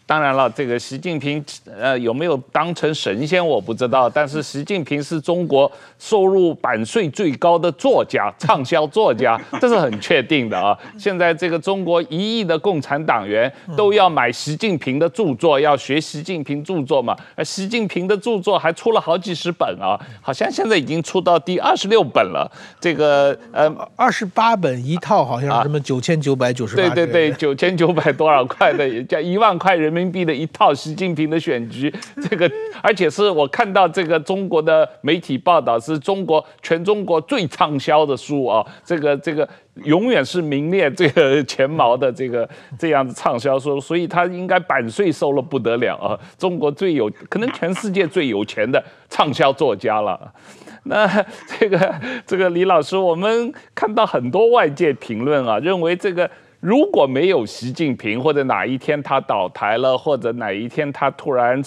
[0.07, 1.43] 当然了，这个习近平，
[1.77, 10.75] 呃，有没有当成神仙我不知道，但是习近平是中国收入版税最高的作家， 畅销作家，这是很确定的啊。
[10.97, 17.13] 现在这个中国一亿的共产党员都要买习近平的著作，要学习近平著作嘛。
[17.35, 22.49] 而习近平的著作还出了好几十本啊，好像现在已经出到第二十六本了。
[22.79, 26.81] 这个呃，二十八本一套，好像什么九千九百九十八。
[26.81, 31.91] 对对对，九千九百多少块的，也叫一万块人民人民币的一套习近平的选集，
[32.29, 32.49] 这个
[32.83, 39.47] 而且是我看到这个中国的媒体报道，是中国全中国最畅销的书啊，这个这个
[39.83, 50.31] 永远是名列这个前茅的这个这样子畅销书，所以他应该版税收了不得了啊，中国最有可能全世界最有钱的畅销作家了。
[50.85, 51.05] 那
[51.59, 56.29] 这个这个李老师，我们看到很多外界评论啊，认为这个。
[56.59, 61.61] 如果没有习近平，或者哪一天他倒台了，或者哪一天他突然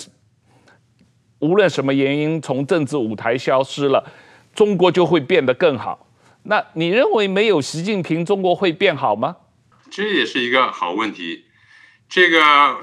[1.38, 4.04] 无论什么原因从政治舞台消失了，
[4.52, 6.08] 中国就会变得更好。
[6.42, 9.36] 那你认为没有习近平，中国会变好吗？
[9.90, 11.44] 这也是一个好问题。
[12.08, 12.78] 这个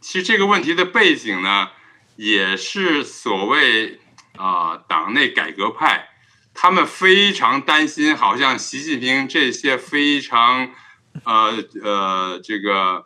[0.00, 1.70] 其实这个问题的背景呢，
[2.14, 3.98] 也是所谓
[4.36, 6.10] 啊、党内改革派，
[6.54, 10.70] 他们非常担心，好像习近平这些非常。
[11.24, 13.04] 呃呃，这个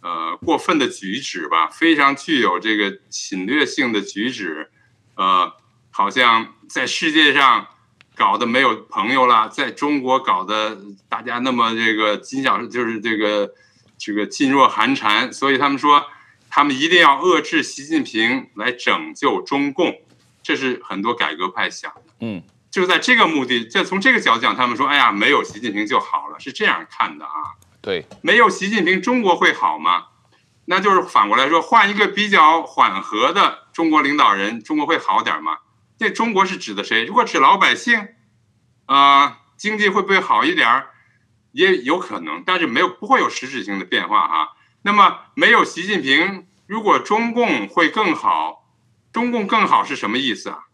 [0.00, 4.70] 呃过分的举止吧，非常具有这个侵略性的举止，
[5.14, 5.52] 呃，
[5.90, 7.66] 好像在世界上
[8.14, 13.52] 搞得没有朋友了，在中国搞得大家那么这个紧小，就是这个
[13.98, 16.04] 这个噤若寒蝉，所以他们说
[16.48, 20.02] 他们一定要遏制习近平来拯救中共，
[20.42, 22.42] 这是很多改革派想的，嗯。
[22.76, 27.56] 就在这个目的，就从这个角度讲，他们说：“哎呀，没有习近平就好了。”是这样看的啊。
[27.80, 30.08] 对，没有习近平，中国会好吗？
[30.66, 35.56] 那就是反过来说，换一个比较缓和的中国领导人，中国会好点吗？
[35.96, 37.06] 这中国是指的谁？
[37.06, 38.08] 如果指老百姓，
[38.84, 40.90] 啊、呃，经济会不会好一点儿？
[41.52, 44.52] 也有可能，但是没有不会有实质性的变化哈。
[44.82, 48.66] 那么没有习近平，如果中共会更好，
[49.14, 50.64] 中共更好是什么意思啊？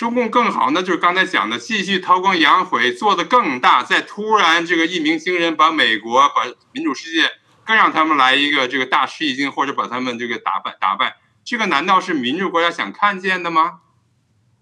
[0.00, 3.82] 中共更好，那就是刚才讲的，继续韬光养晦，做得更大。
[3.82, 7.30] 再突然这个一鸣惊人，把美国、把民主世界，
[7.66, 11.16] 更让他们来一个这个大吃一惊，或者把他们这个打败打败。
[11.44, 13.80] 这个难道是民主国家想看见的吗？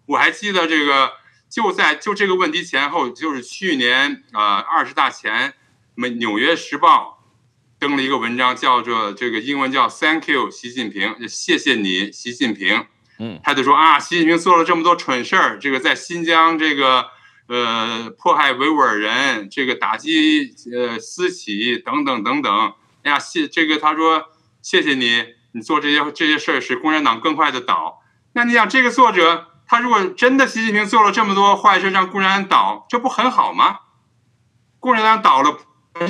[0.06, 1.12] 我还记得这个，
[1.48, 5.54] 就在就这个问题前后，就是去年呃二十大前，
[5.94, 7.22] 美纽约时报
[7.78, 12.86] 登了一个文章，叫做这个英文叫 “Thank you，习近平”，谢谢你，习近平。
[13.20, 17.06] 嗯，他就说啊，习近平做了这么多蠢事儿，这个在新疆这个
[17.48, 22.72] 呃迫害维吾尔人，这个打击呃私企等等等等。
[23.02, 24.26] 哎呀，谢这个他说
[24.62, 28.00] 谢谢你，你做这些这些事儿使共产党更快的倒。
[28.34, 33.80] 那你想这个作者，他如果真的习近平做了这么多坏事让共产党倒，这不很好吗？
[34.78, 35.58] 共产党倒了，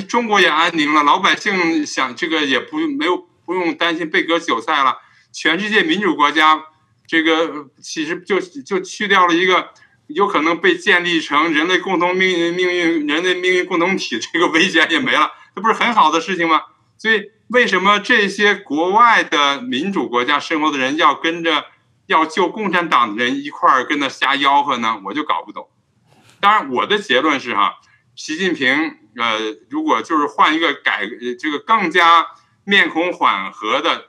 [0.07, 4.97] 中国也安宁了，老百姓想这个也不没有不用担心被割韭菜了，
[5.33, 6.65] 全世界民主国家。
[7.09, 9.69] 这个其实就就去掉了一个
[10.05, 16.61] 有可能被建立成人类共同命运命运人类命运共同体这个危险也没了，这不是很好的事情吗？
[16.99, 21.65] 所以为什么这些国外的民主国家生活的人要跟着
[22.05, 25.01] 要救共产党的人一块儿跟他瞎吆喝呢？
[25.05, 25.67] 我就搞不懂。
[26.39, 27.79] 当然，我的结论是哈，
[28.15, 29.39] 习近平呃，
[29.71, 32.27] 如果就是换一个改这个更加
[32.65, 34.08] 面孔缓和的。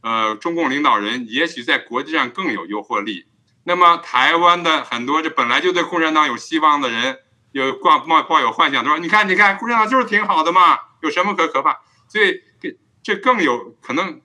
[0.00, 3.26] 呃，中共领导人也许在国际上更有诱惑力。
[3.64, 7.18] 那么，台湾的很多这本来就对共产党有希望的人，
[7.52, 12.40] 有挂抱抱有幻想，他说：“你看，你看，共产党就是挺好的嘛，有什么可可怕？”所以，
[13.02, 14.20] 这更有可能，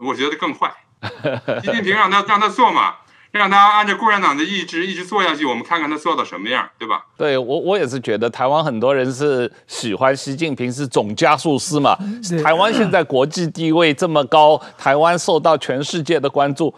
[0.00, 0.72] 我觉得更坏。
[1.62, 2.96] 习近平让他让他做嘛。
[3.32, 7.06] 让他按照共产党的意志一直做下去，我们看看他做到什么样，对吧？
[7.16, 11.96] 对我，我也是觉得台湾很多人是喜欢习近平是总加速师嘛。
[12.42, 16.74] 台湾现在国际地位这么高，台湾受到全世界的关注，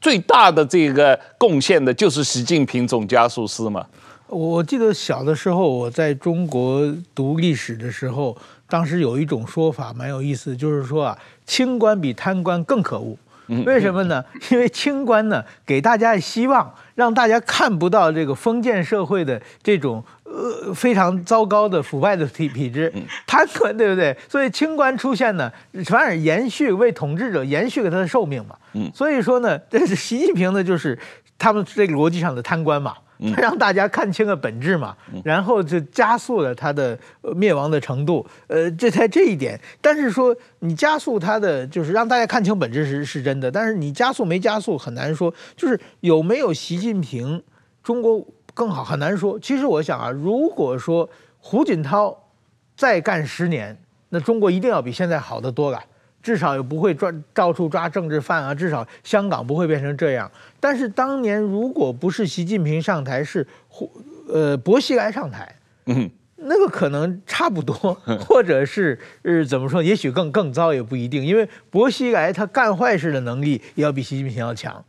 [0.00, 3.86] 最大的这个贡献的就是习近平总加速师嘛。
[4.26, 6.82] 我记得小的时候我在中国
[7.14, 8.36] 读历史的时候，
[8.68, 13.16] 当时有一种说法蛮有意思，就是说啊，清官比贪官更可恶。
[13.64, 14.24] 为什么呢？
[14.50, 22.92] 因为清官呢，给大家希望，让大家看不到这个封建社会的这种呃非常糟糕的腐败的体体制，
[23.26, 24.16] 贪官对不对？
[24.28, 25.52] 所以清官出现呢，
[25.86, 28.56] 反而延续为统治者延续了他的寿命嘛。
[28.94, 30.98] 所以说呢，这是习近平呢，就是
[31.38, 32.94] 他们这个逻辑上的贪官嘛。
[33.36, 36.98] 让大家看清了本质嘛，然后就加速了它的
[37.36, 38.26] 灭亡的程度。
[38.48, 45.32] 呃，这在这一点，但是说你加速它的，就是让大家看清本质是是真的，但是你加速没加速很难说。
[45.56, 47.42] 就是有没有习近平，
[47.82, 49.38] 中国更好很难说。
[49.38, 51.08] 其实我想啊，如果说
[51.38, 52.16] 胡锦涛
[52.76, 53.76] 再干十年，
[54.08, 55.82] 那中国一定要比现在好得多了。
[56.24, 60.28] 至少也不会抓到处抓政治犯啊，至少香港不会变成这样。
[60.58, 63.46] 但是当年如果不是习近平上台，是
[64.26, 65.54] 呃薄熙来上台，
[65.84, 67.74] 嗯，那个可能差不多，
[68.26, 74.82] 或者是呃怎么说，也许更更糟也不一定，因为薄熙来他干坏事的能力也要比习近平要强。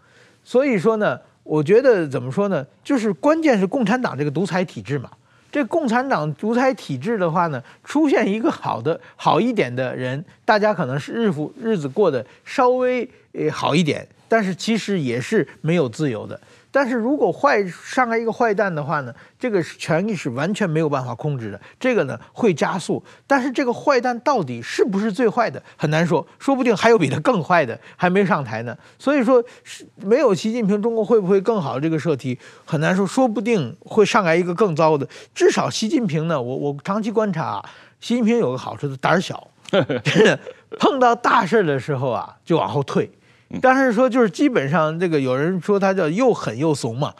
[0.45, 5.11] 所以说呢，我觉得怎么说呢，就是关键是共产党这个独裁体制嘛。
[5.55, 16.37] 这共产党独裁体制的话呢，出现一个好的好一点的人，大家可能是日复日子过得稍微呃好一点，但是其实也是没有自由的。
[16.75, 23.01] 但是如果坏上来一个坏蛋的话呢，这个权力是完全没有办法控制的，这个呢会加速。
[23.25, 28.77] 但是这个坏蛋到底是不是最坏的，很难说，说不定还有比他更坏的还没上台呢。
[28.99, 31.79] 所以说是，没有习近平，中国会不会更好？
[31.79, 35.07] 这个课题很难说，说不定会上来一个更糟的。
[35.33, 37.69] 至少习近平呢，我我长期观察啊，
[38.01, 39.47] 习近平有个好处是胆儿小，
[40.77, 43.09] 碰到大事的时候啊就往后退。
[43.61, 47.13] 但是说就是基本上这个有人说他叫又狠又怂嘛，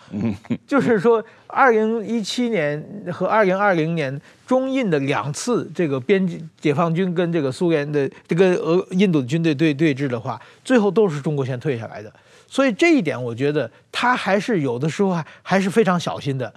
[0.68, 12.12] 就是说二零一七年和二零二零年中印的两次这个边境解放军跟这个苏联的这个俄印度的军队对对峙的话，最后都是中国先退下来的，
[12.48, 16.54] 所以这一点我觉得他还是有的时候还还是非常小心的。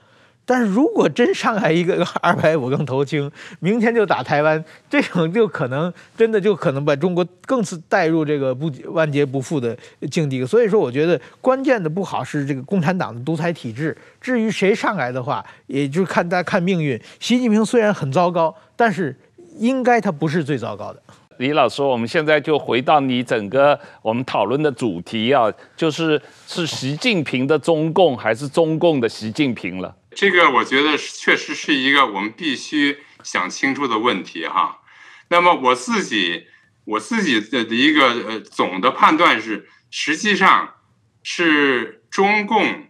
[0.49, 3.31] 但是如果真上来一个 二百五更头轻，
[3.61, 9.77] 明天就打台湾，这种就可能真的就可能把中国更是带入这个不万劫不复的
[10.11, 10.43] 境地。
[10.47, 13.95] 所以说，我觉得关键的不好是这个共产党的独裁体制。
[14.23, 16.99] 至于谁上来的话，也就看大家看命运。
[17.21, 19.15] 习近平虽然很糟糕，但是
[19.59, 21.03] 应该他不是最糟糕的。
[21.37, 29.95] 李老师，我们现在就回到你整个我们讨论的主题啊，就是是习近平的中共还是中共的习近平了。
[30.19, 34.81] 这个我觉得确实是一个我们必须想清楚的问题哈。
[35.29, 36.49] 那么我自己
[36.85, 40.75] 我自己的一个呃总的判断是，实际上
[41.23, 42.89] 是中共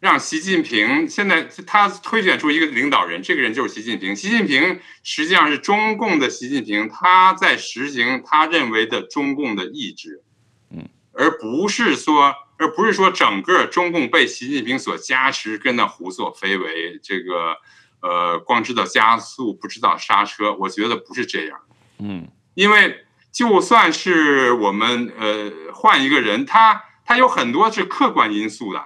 [0.00, 4.16] 让习近平现在他推选出一个领导人，这个人就是习近平。
[4.16, 10.24] 习近平实际上是中共的习近平，他在实行他认为的中共的意志，
[10.72, 17.56] 嗯，而不是说，而不是说整个中共被习近平所加持，跟那胡作非为，这个
[18.00, 20.52] 呃，光知道加速不知道刹车。
[20.54, 21.60] 我觉得不是这样，
[21.98, 28.84] 嗯，因为就算是我们呃换一个人，他他有很多是客观因素的。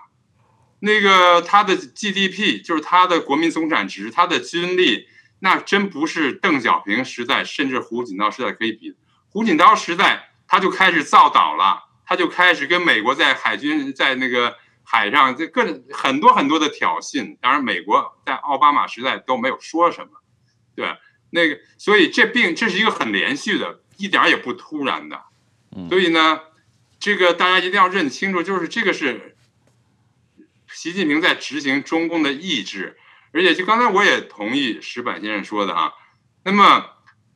[0.80, 5.06] 那个他的 GDP 就是他的国民总产值，他的军力，
[5.38, 8.96] 那真不是邓小平时代，甚至胡锦涛时代可以比的。
[9.28, 14.54] 胡锦涛时代他就开始造岛了，他就开始跟美国在海军在那个
[14.84, 17.38] 海上这各很多很多的挑衅。
[17.40, 20.10] 当然，美国在奥巴马时代都没有说什么，
[20.76, 20.94] 对，
[21.30, 25.22] 那个所以这并这是一个很连续的，一点也不突然的。
[25.88, 26.40] 所以呢，
[27.00, 29.30] 这个大家一定要认清楚，就是这个是。
[30.74, 32.98] 习近平在执行中共的意志，
[33.32, 35.92] 而且就刚才我也同意石板先生说的啊。
[36.44, 36.86] 那么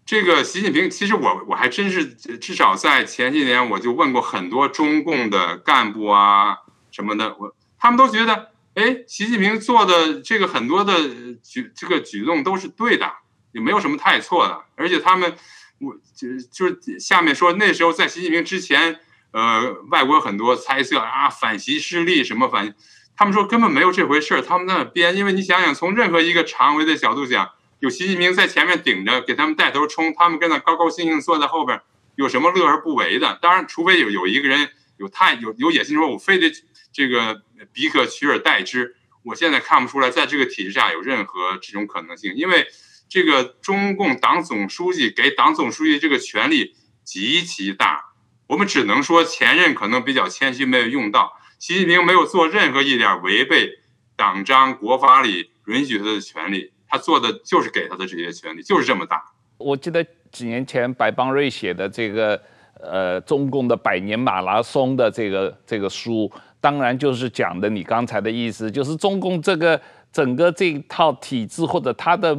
[0.06, 6.58] 这个习近平，其实我我还真是至少在前些年我就问过很多中共的干部啊
[6.92, 10.94] 什么的，我他们都觉得，哎，习近平做的这个很多的
[11.42, 13.12] 举这个举动都是对的，
[13.50, 14.62] 也没有什么太错的。
[14.76, 15.34] 而且他们，
[15.80, 19.00] 我就就是下面说那时候在习近平之前，
[19.32, 22.72] 呃，外国很多猜测啊，反习势力什么反。
[23.16, 25.16] 他们说根本没有这回事，他们在那编。
[25.16, 31.80] 因为你想想，从任何一个常委的角度讲，有习近平在前面顶着，给他们带头冲，他们跟那高高兴兴坐在后边，
[32.14, 33.38] 有什么乐而不为的？
[33.42, 36.50] 当然，除非有有一个人有太有有野心，说我非得
[36.92, 38.96] 这个彼可取而代之。
[39.22, 42.66] 我现在看不出来，在这个体制下有任何这种可能性，因为
[43.08, 46.74] 这个中共党总书记给党总书记这个权力
[47.04, 48.12] 极其大，
[48.46, 51.38] 我们只能说前任可能比较谦虚，没有用到。
[51.58, 53.80] 习近平没有做任何一点违背
[54.14, 59.22] 党章国法里允许他的权利，他做的就是给他的这些权利，就是这么大。
[59.58, 62.40] 我记得几年前白邦瑞写的这个
[62.80, 66.30] 呃中共的百年马拉松的这个这个书，
[66.60, 69.80] 当然就是讲的你刚才的意思，就是中共这个
[70.12, 72.36] 整个这一套体制或者他的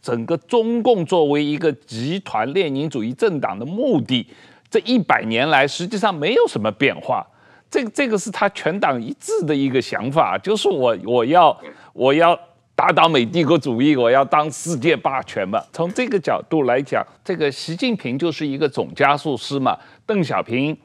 [0.00, 4.26] 整个中共作为一个集团列宁主义政党的目的，
[4.70, 7.26] 这一百年来实际上没有什么变化。
[7.68, 11.60] 这个这个是他全党一致的一个想法，就是我我要
[11.92, 12.38] 我要
[12.76, 15.58] 打倒美帝国主义，我要当世界霸权嘛。
[15.72, 19.76] 从这个角度来讲，这个习近平就是一个总加速师嘛。
[20.04, 20.76] 邓小平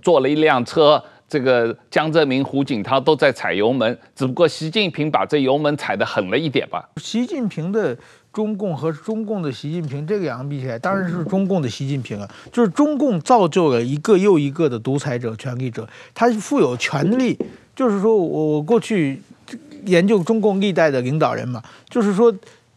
[0.00, 6.88] 坐了一辆车，这个江泽民、胡锦涛都在踩油门，只不过习近平把这油门踩得狠了一点吧。
[6.96, 7.96] 习近平的。
[8.30, 12.28] 中共和中共的习近平这个两个比起来，当然是中共的习近平啊。
[12.52, 17.36] 就是中共造就了一个又一个的独裁者、权力者，他富有权力。
[17.74, 19.20] 就是说我我过去
[19.86, 22.34] 研究中共历代的领导人嘛，就是说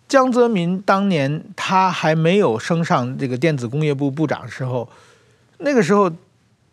[0.08, 4.88] 江泽民当年他还没有升上这个电子工业部部长的时候，
[5.60, 6.12] 那个时候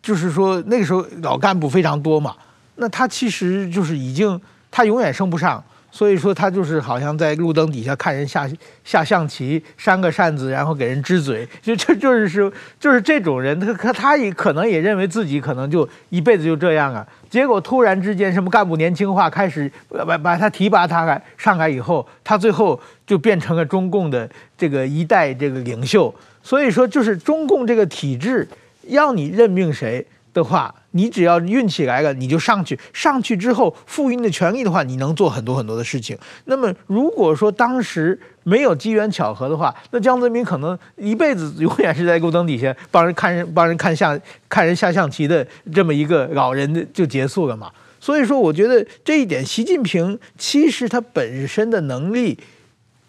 [0.01, 2.35] 就是说那个时候老干部非常多嘛，
[2.75, 4.39] 那他其实就是已经
[4.71, 5.63] 他永远升不上。
[5.91, 8.49] 所以说他就是好像在路灯底下看人下
[8.83, 17.05] 下象棋，扇个扇子，然后给人支嘴， 就就就是说就是这种人，他他他也可能也认为自己可能就一辈子就这样啊。
[17.29, 26.13] 结果突然之间什么干部年轻化开始把把他提拔他来上来以后，他最后就变成了中共的这个一代这个领袖。
[26.41, 28.47] 所以说就是中共这个体制，
[28.87, 30.05] 要你任命谁
[30.39, 30.73] 的话。
[30.93, 32.75] 你只要运气来了，你就上去。
[32.91, 36.17] 上去之后，赋予你的权利的话，你能做很多很多的事情。
[36.45, 44.19] 那么，如果说当时没有机缘巧合的话，那江泽民可能一辈子永远是在路灯底下帮人看人、帮人看相、
[44.49, 47.71] 看人下象棋的这么一个老人的就结束了嘛。
[47.99, 52.35] 所以说，我觉得这一点，习近平其实他本身的能力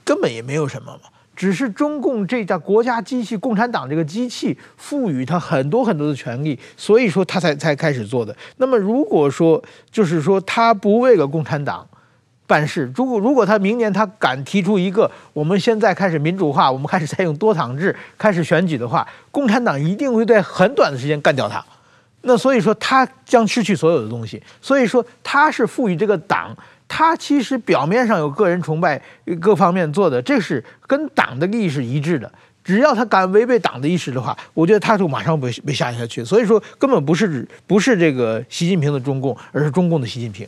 [0.04, 1.08] 根本也没有什么嘛。
[1.40, 8.36] 只是中共这家国家机器，共产党这个机器赋予他很多很多的权利，所以说他才才开始做的。
[8.58, 11.88] 那么如果说就是说他不为了共产党
[12.46, 21.64] 办事，如果如果他明年他敢提出一个我们现在开始民主化，我们开始采用多党制，开始选举的话，共产党一定会在很短的时间干掉他。
[22.20, 24.42] 那所以说他将失去所有的东西。
[24.60, 26.54] 所以说他是赋予这个党。
[26.92, 29.00] 他其实表面上有个人崇拜，
[29.40, 32.30] 各方面做的，这是跟党的利益是一致的。
[32.64, 36.24] 只要他敢违背党的意识的话，我觉得他就马上被被下下去。
[36.24, 40.46] 所以说，根本不是不是这个习近平的中共，而是中共的习近平。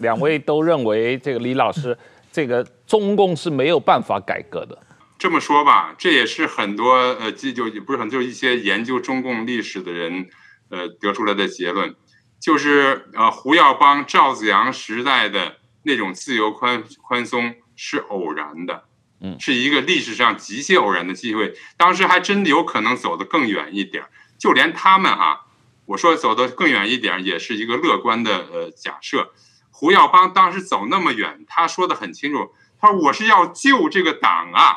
[0.00, 1.96] 两位都认为，这个李老师，
[2.32, 4.76] 这个中共是没有办法改革的。
[5.16, 10.26] 这么说吧，这也是很多呃，就就不是很多一些研究中共历史的人
[10.68, 11.94] 呃得出来的结论。
[12.38, 15.54] 就是呃胡耀邦、赵紫阳时代的
[15.86, 18.84] 那种自由宽宽松是偶然的，
[19.20, 21.54] 嗯，是一个历史上极其偶然的机会。
[21.76, 24.04] 当时还真的有可能走得更远一点，
[24.36, 25.40] 就连他们哈、啊，
[25.86, 29.32] 我说走得更远一点也是一个乐观的呃假设。
[29.70, 34.76] 胡耀邦当时走那么远，他说的很清楚，他说我是要救这个党啊，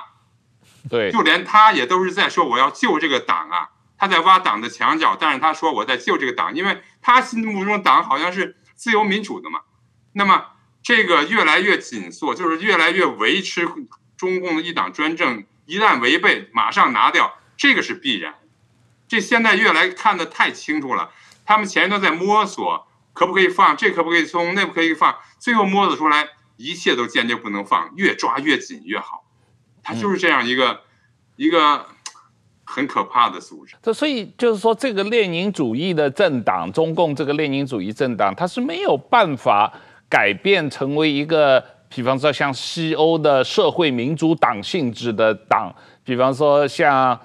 [0.89, 3.69] 对，就连他也都是在说我要救这个党啊。
[3.97, 9.59] 他在挖党的墙角，但是他说我在救这个党，因为他心目中党好像是自由民主的嘛。
[10.13, 10.45] 那么
[10.81, 13.67] 这个越来越紧缩，就是越来越维持
[14.17, 18.35] 中共的一党专政，一旦违背马上拿掉，这个是必然。
[19.07, 21.11] 这现在越来看得太清楚了，
[21.45, 26.27] 他们前一段在摸索，可不可以放，这可不可以松，那不可以放，最后摸索出来，
[26.57, 29.25] 一切都坚决不能放，越抓越紧越好。
[29.83, 30.81] 他就是这样一个、
[31.35, 31.85] 一个。
[32.71, 39.73] 很可怕的组织，这所以就是说，这个列宁主义的政党，中共这个列宁主义政党，它是没有办法
[40.09, 47.17] 改变成为一个，比方说像西欧的社会民主党性质的党，比方说像。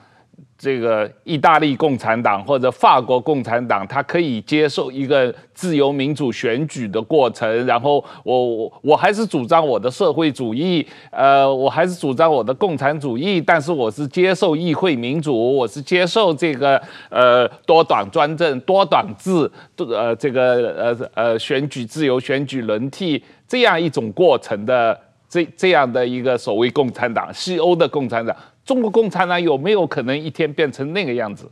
[0.65, 19.31] 这个意大利共产党或者法国共产党，他可以接受一个自由民主选举的过程，然后我我我还是主张我的社会主义，呃，我还是主张我的共产主义，但是我是接受议会民主，我是接受这个呃多党专政、多党制，
[19.77, 24.99] 呃这个呃呃选举自由、选举轮替这样一种过程的
[25.35, 28.37] 这这样的一个所谓共产党，西欧的共产党。
[28.65, 31.51] 中国共产党有没有可能一天变成那个样子？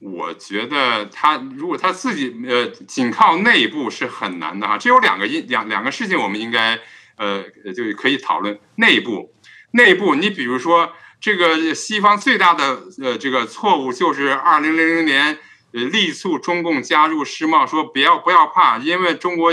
[0.00, 4.76] 我觉得他如果他自己呃，仅靠内部是很难的哈。
[4.76, 6.76] 这有两个因两两个事情，我们应该
[7.16, 9.32] 呃就可以讨论内部。
[9.70, 15.38] 内部，你比如说这个西方最大的呃这个错误就是二零零零年
[15.72, 19.52] 呃力促中共加入世贸，说不要不要怕，因为中国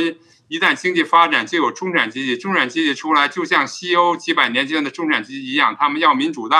[0.49, 6.57] 一旦经济发展就有中产阶级，中产阶级出来就像西欧几百年前的中产阶级一样，他们要民主的。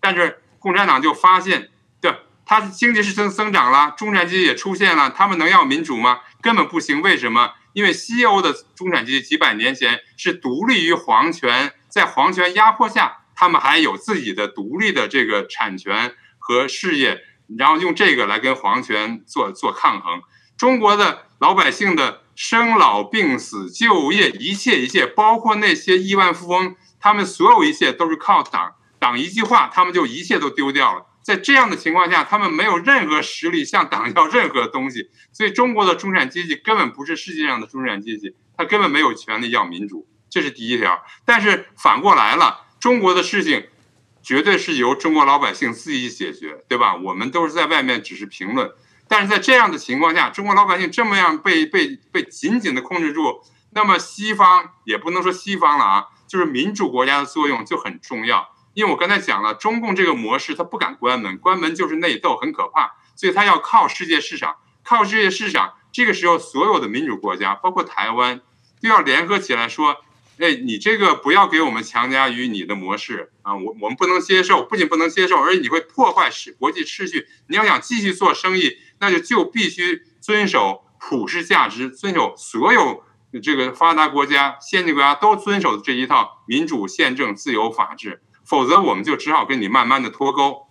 [0.00, 1.70] 但是共产党就发现，
[2.00, 2.14] 对，
[2.44, 6.20] 它经济是增增长了，中产阶级也出现了，他们能要民主吗？
[6.40, 7.00] 根本不行。
[7.00, 7.52] 为什么？
[7.72, 17.22] 因为西欧的中产阶级几百年前是独立于皇权，在皇权压迫下，他们还有自己的独立的这个产权和事业，
[17.56, 20.20] 然后用这个来跟皇权做做抗衡。
[20.58, 28.74] 中国的老百姓的生老病死、就业，一切一切，包括那些亿万富翁，他们所有一切都是靠党。
[28.98, 31.06] 党一句话，他们就一切都丢掉了。
[31.22, 35.10] 在这样的情况下，他们没有任何实力向党要任何东西。
[35.32, 40.08] 所以，中国的中产阶级根本不是世界上的中产阶级，他根本没有权利要民主。
[40.30, 41.02] 这是第一条。
[41.24, 43.66] 但是反过来了，中国的事情
[44.22, 46.96] 绝对是由中国老百姓自己解决，对吧？
[46.96, 48.70] 我们都是在外面只是评论。
[49.12, 53.42] 但是在这样的情况下，中国老百姓这么样被被被紧紧的控制住，
[53.72, 58.48] 那么西方也不能说西方了啊，就是民主国家的作用就很重要。
[58.72, 62.94] 因为我刚才讲了，中共这个模式，它不敢关门，关门就是内斗，很可怕。
[63.14, 65.74] 所以它要靠世界市场，靠世界市场。
[65.92, 68.40] 这个时候，所有的民主国家，包括台湾，
[68.80, 69.98] 都要联合起来说
[70.40, 73.54] ：“哎，你这个不要给我们强加于你的模式啊！
[73.54, 77.26] 我我们不能接受，不仅不能接受，而且你会破坏世国际秩序。
[77.48, 83.02] 你要想继续做生意，那就就必须遵守普世价值，遵守所有
[83.42, 90.66] 这个发达国家、先进国家都遵守的这一套民主、宪政、自由、法治。”否则，我们就只好跟你慢慢的脱钩，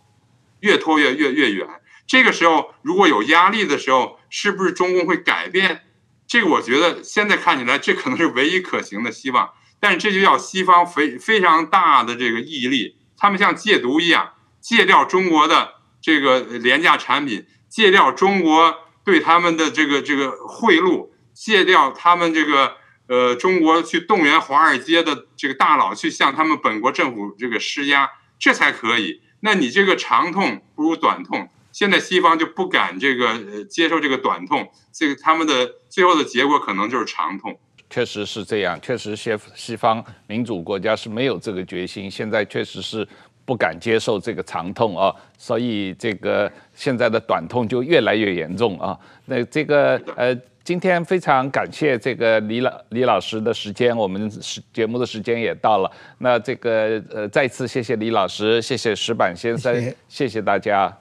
[0.60, 1.68] 越拖越越越远。
[2.06, 5.82] 这个时候，如果有压力的时候，是不是中共会改变？
[6.28, 9.50] 这个我觉得现在看起来，这可能是唯一可行的希望。
[9.80, 22.74] 但是这就要西方非非常大的这个毅力，他们像戒毒一样，戒掉中国的这个廉价产品，戒掉中国对他们的这个这个贿赂，戒掉他们这个。
[23.08, 28.10] 呃，中国去动员华尔街的这个大佬去向他们本国政府这个施压，
[28.40, 29.22] 这才可以。
[29.42, 37.60] 那你这个长痛不如短痛，现在西方就不敢这个呃接受这个短痛，这个他们的最后的结果可能就是长痛。
[37.90, 43.06] 确实是这样，确实西西方民主国家是没有这个决心，现在确实是
[43.46, 48.98] 不敢接受这个长痛啊，所以这个现在的短痛就越来越严重啊。
[49.26, 50.38] 那这个呃。
[50.64, 55.92] 今天非常感谢这个李老李老师的时间，我们时节目的时间也到了。
[56.20, 60.96] 那这个呃，再次谢谢李老师，谢谢石板先生，谢谢，谢谢大家。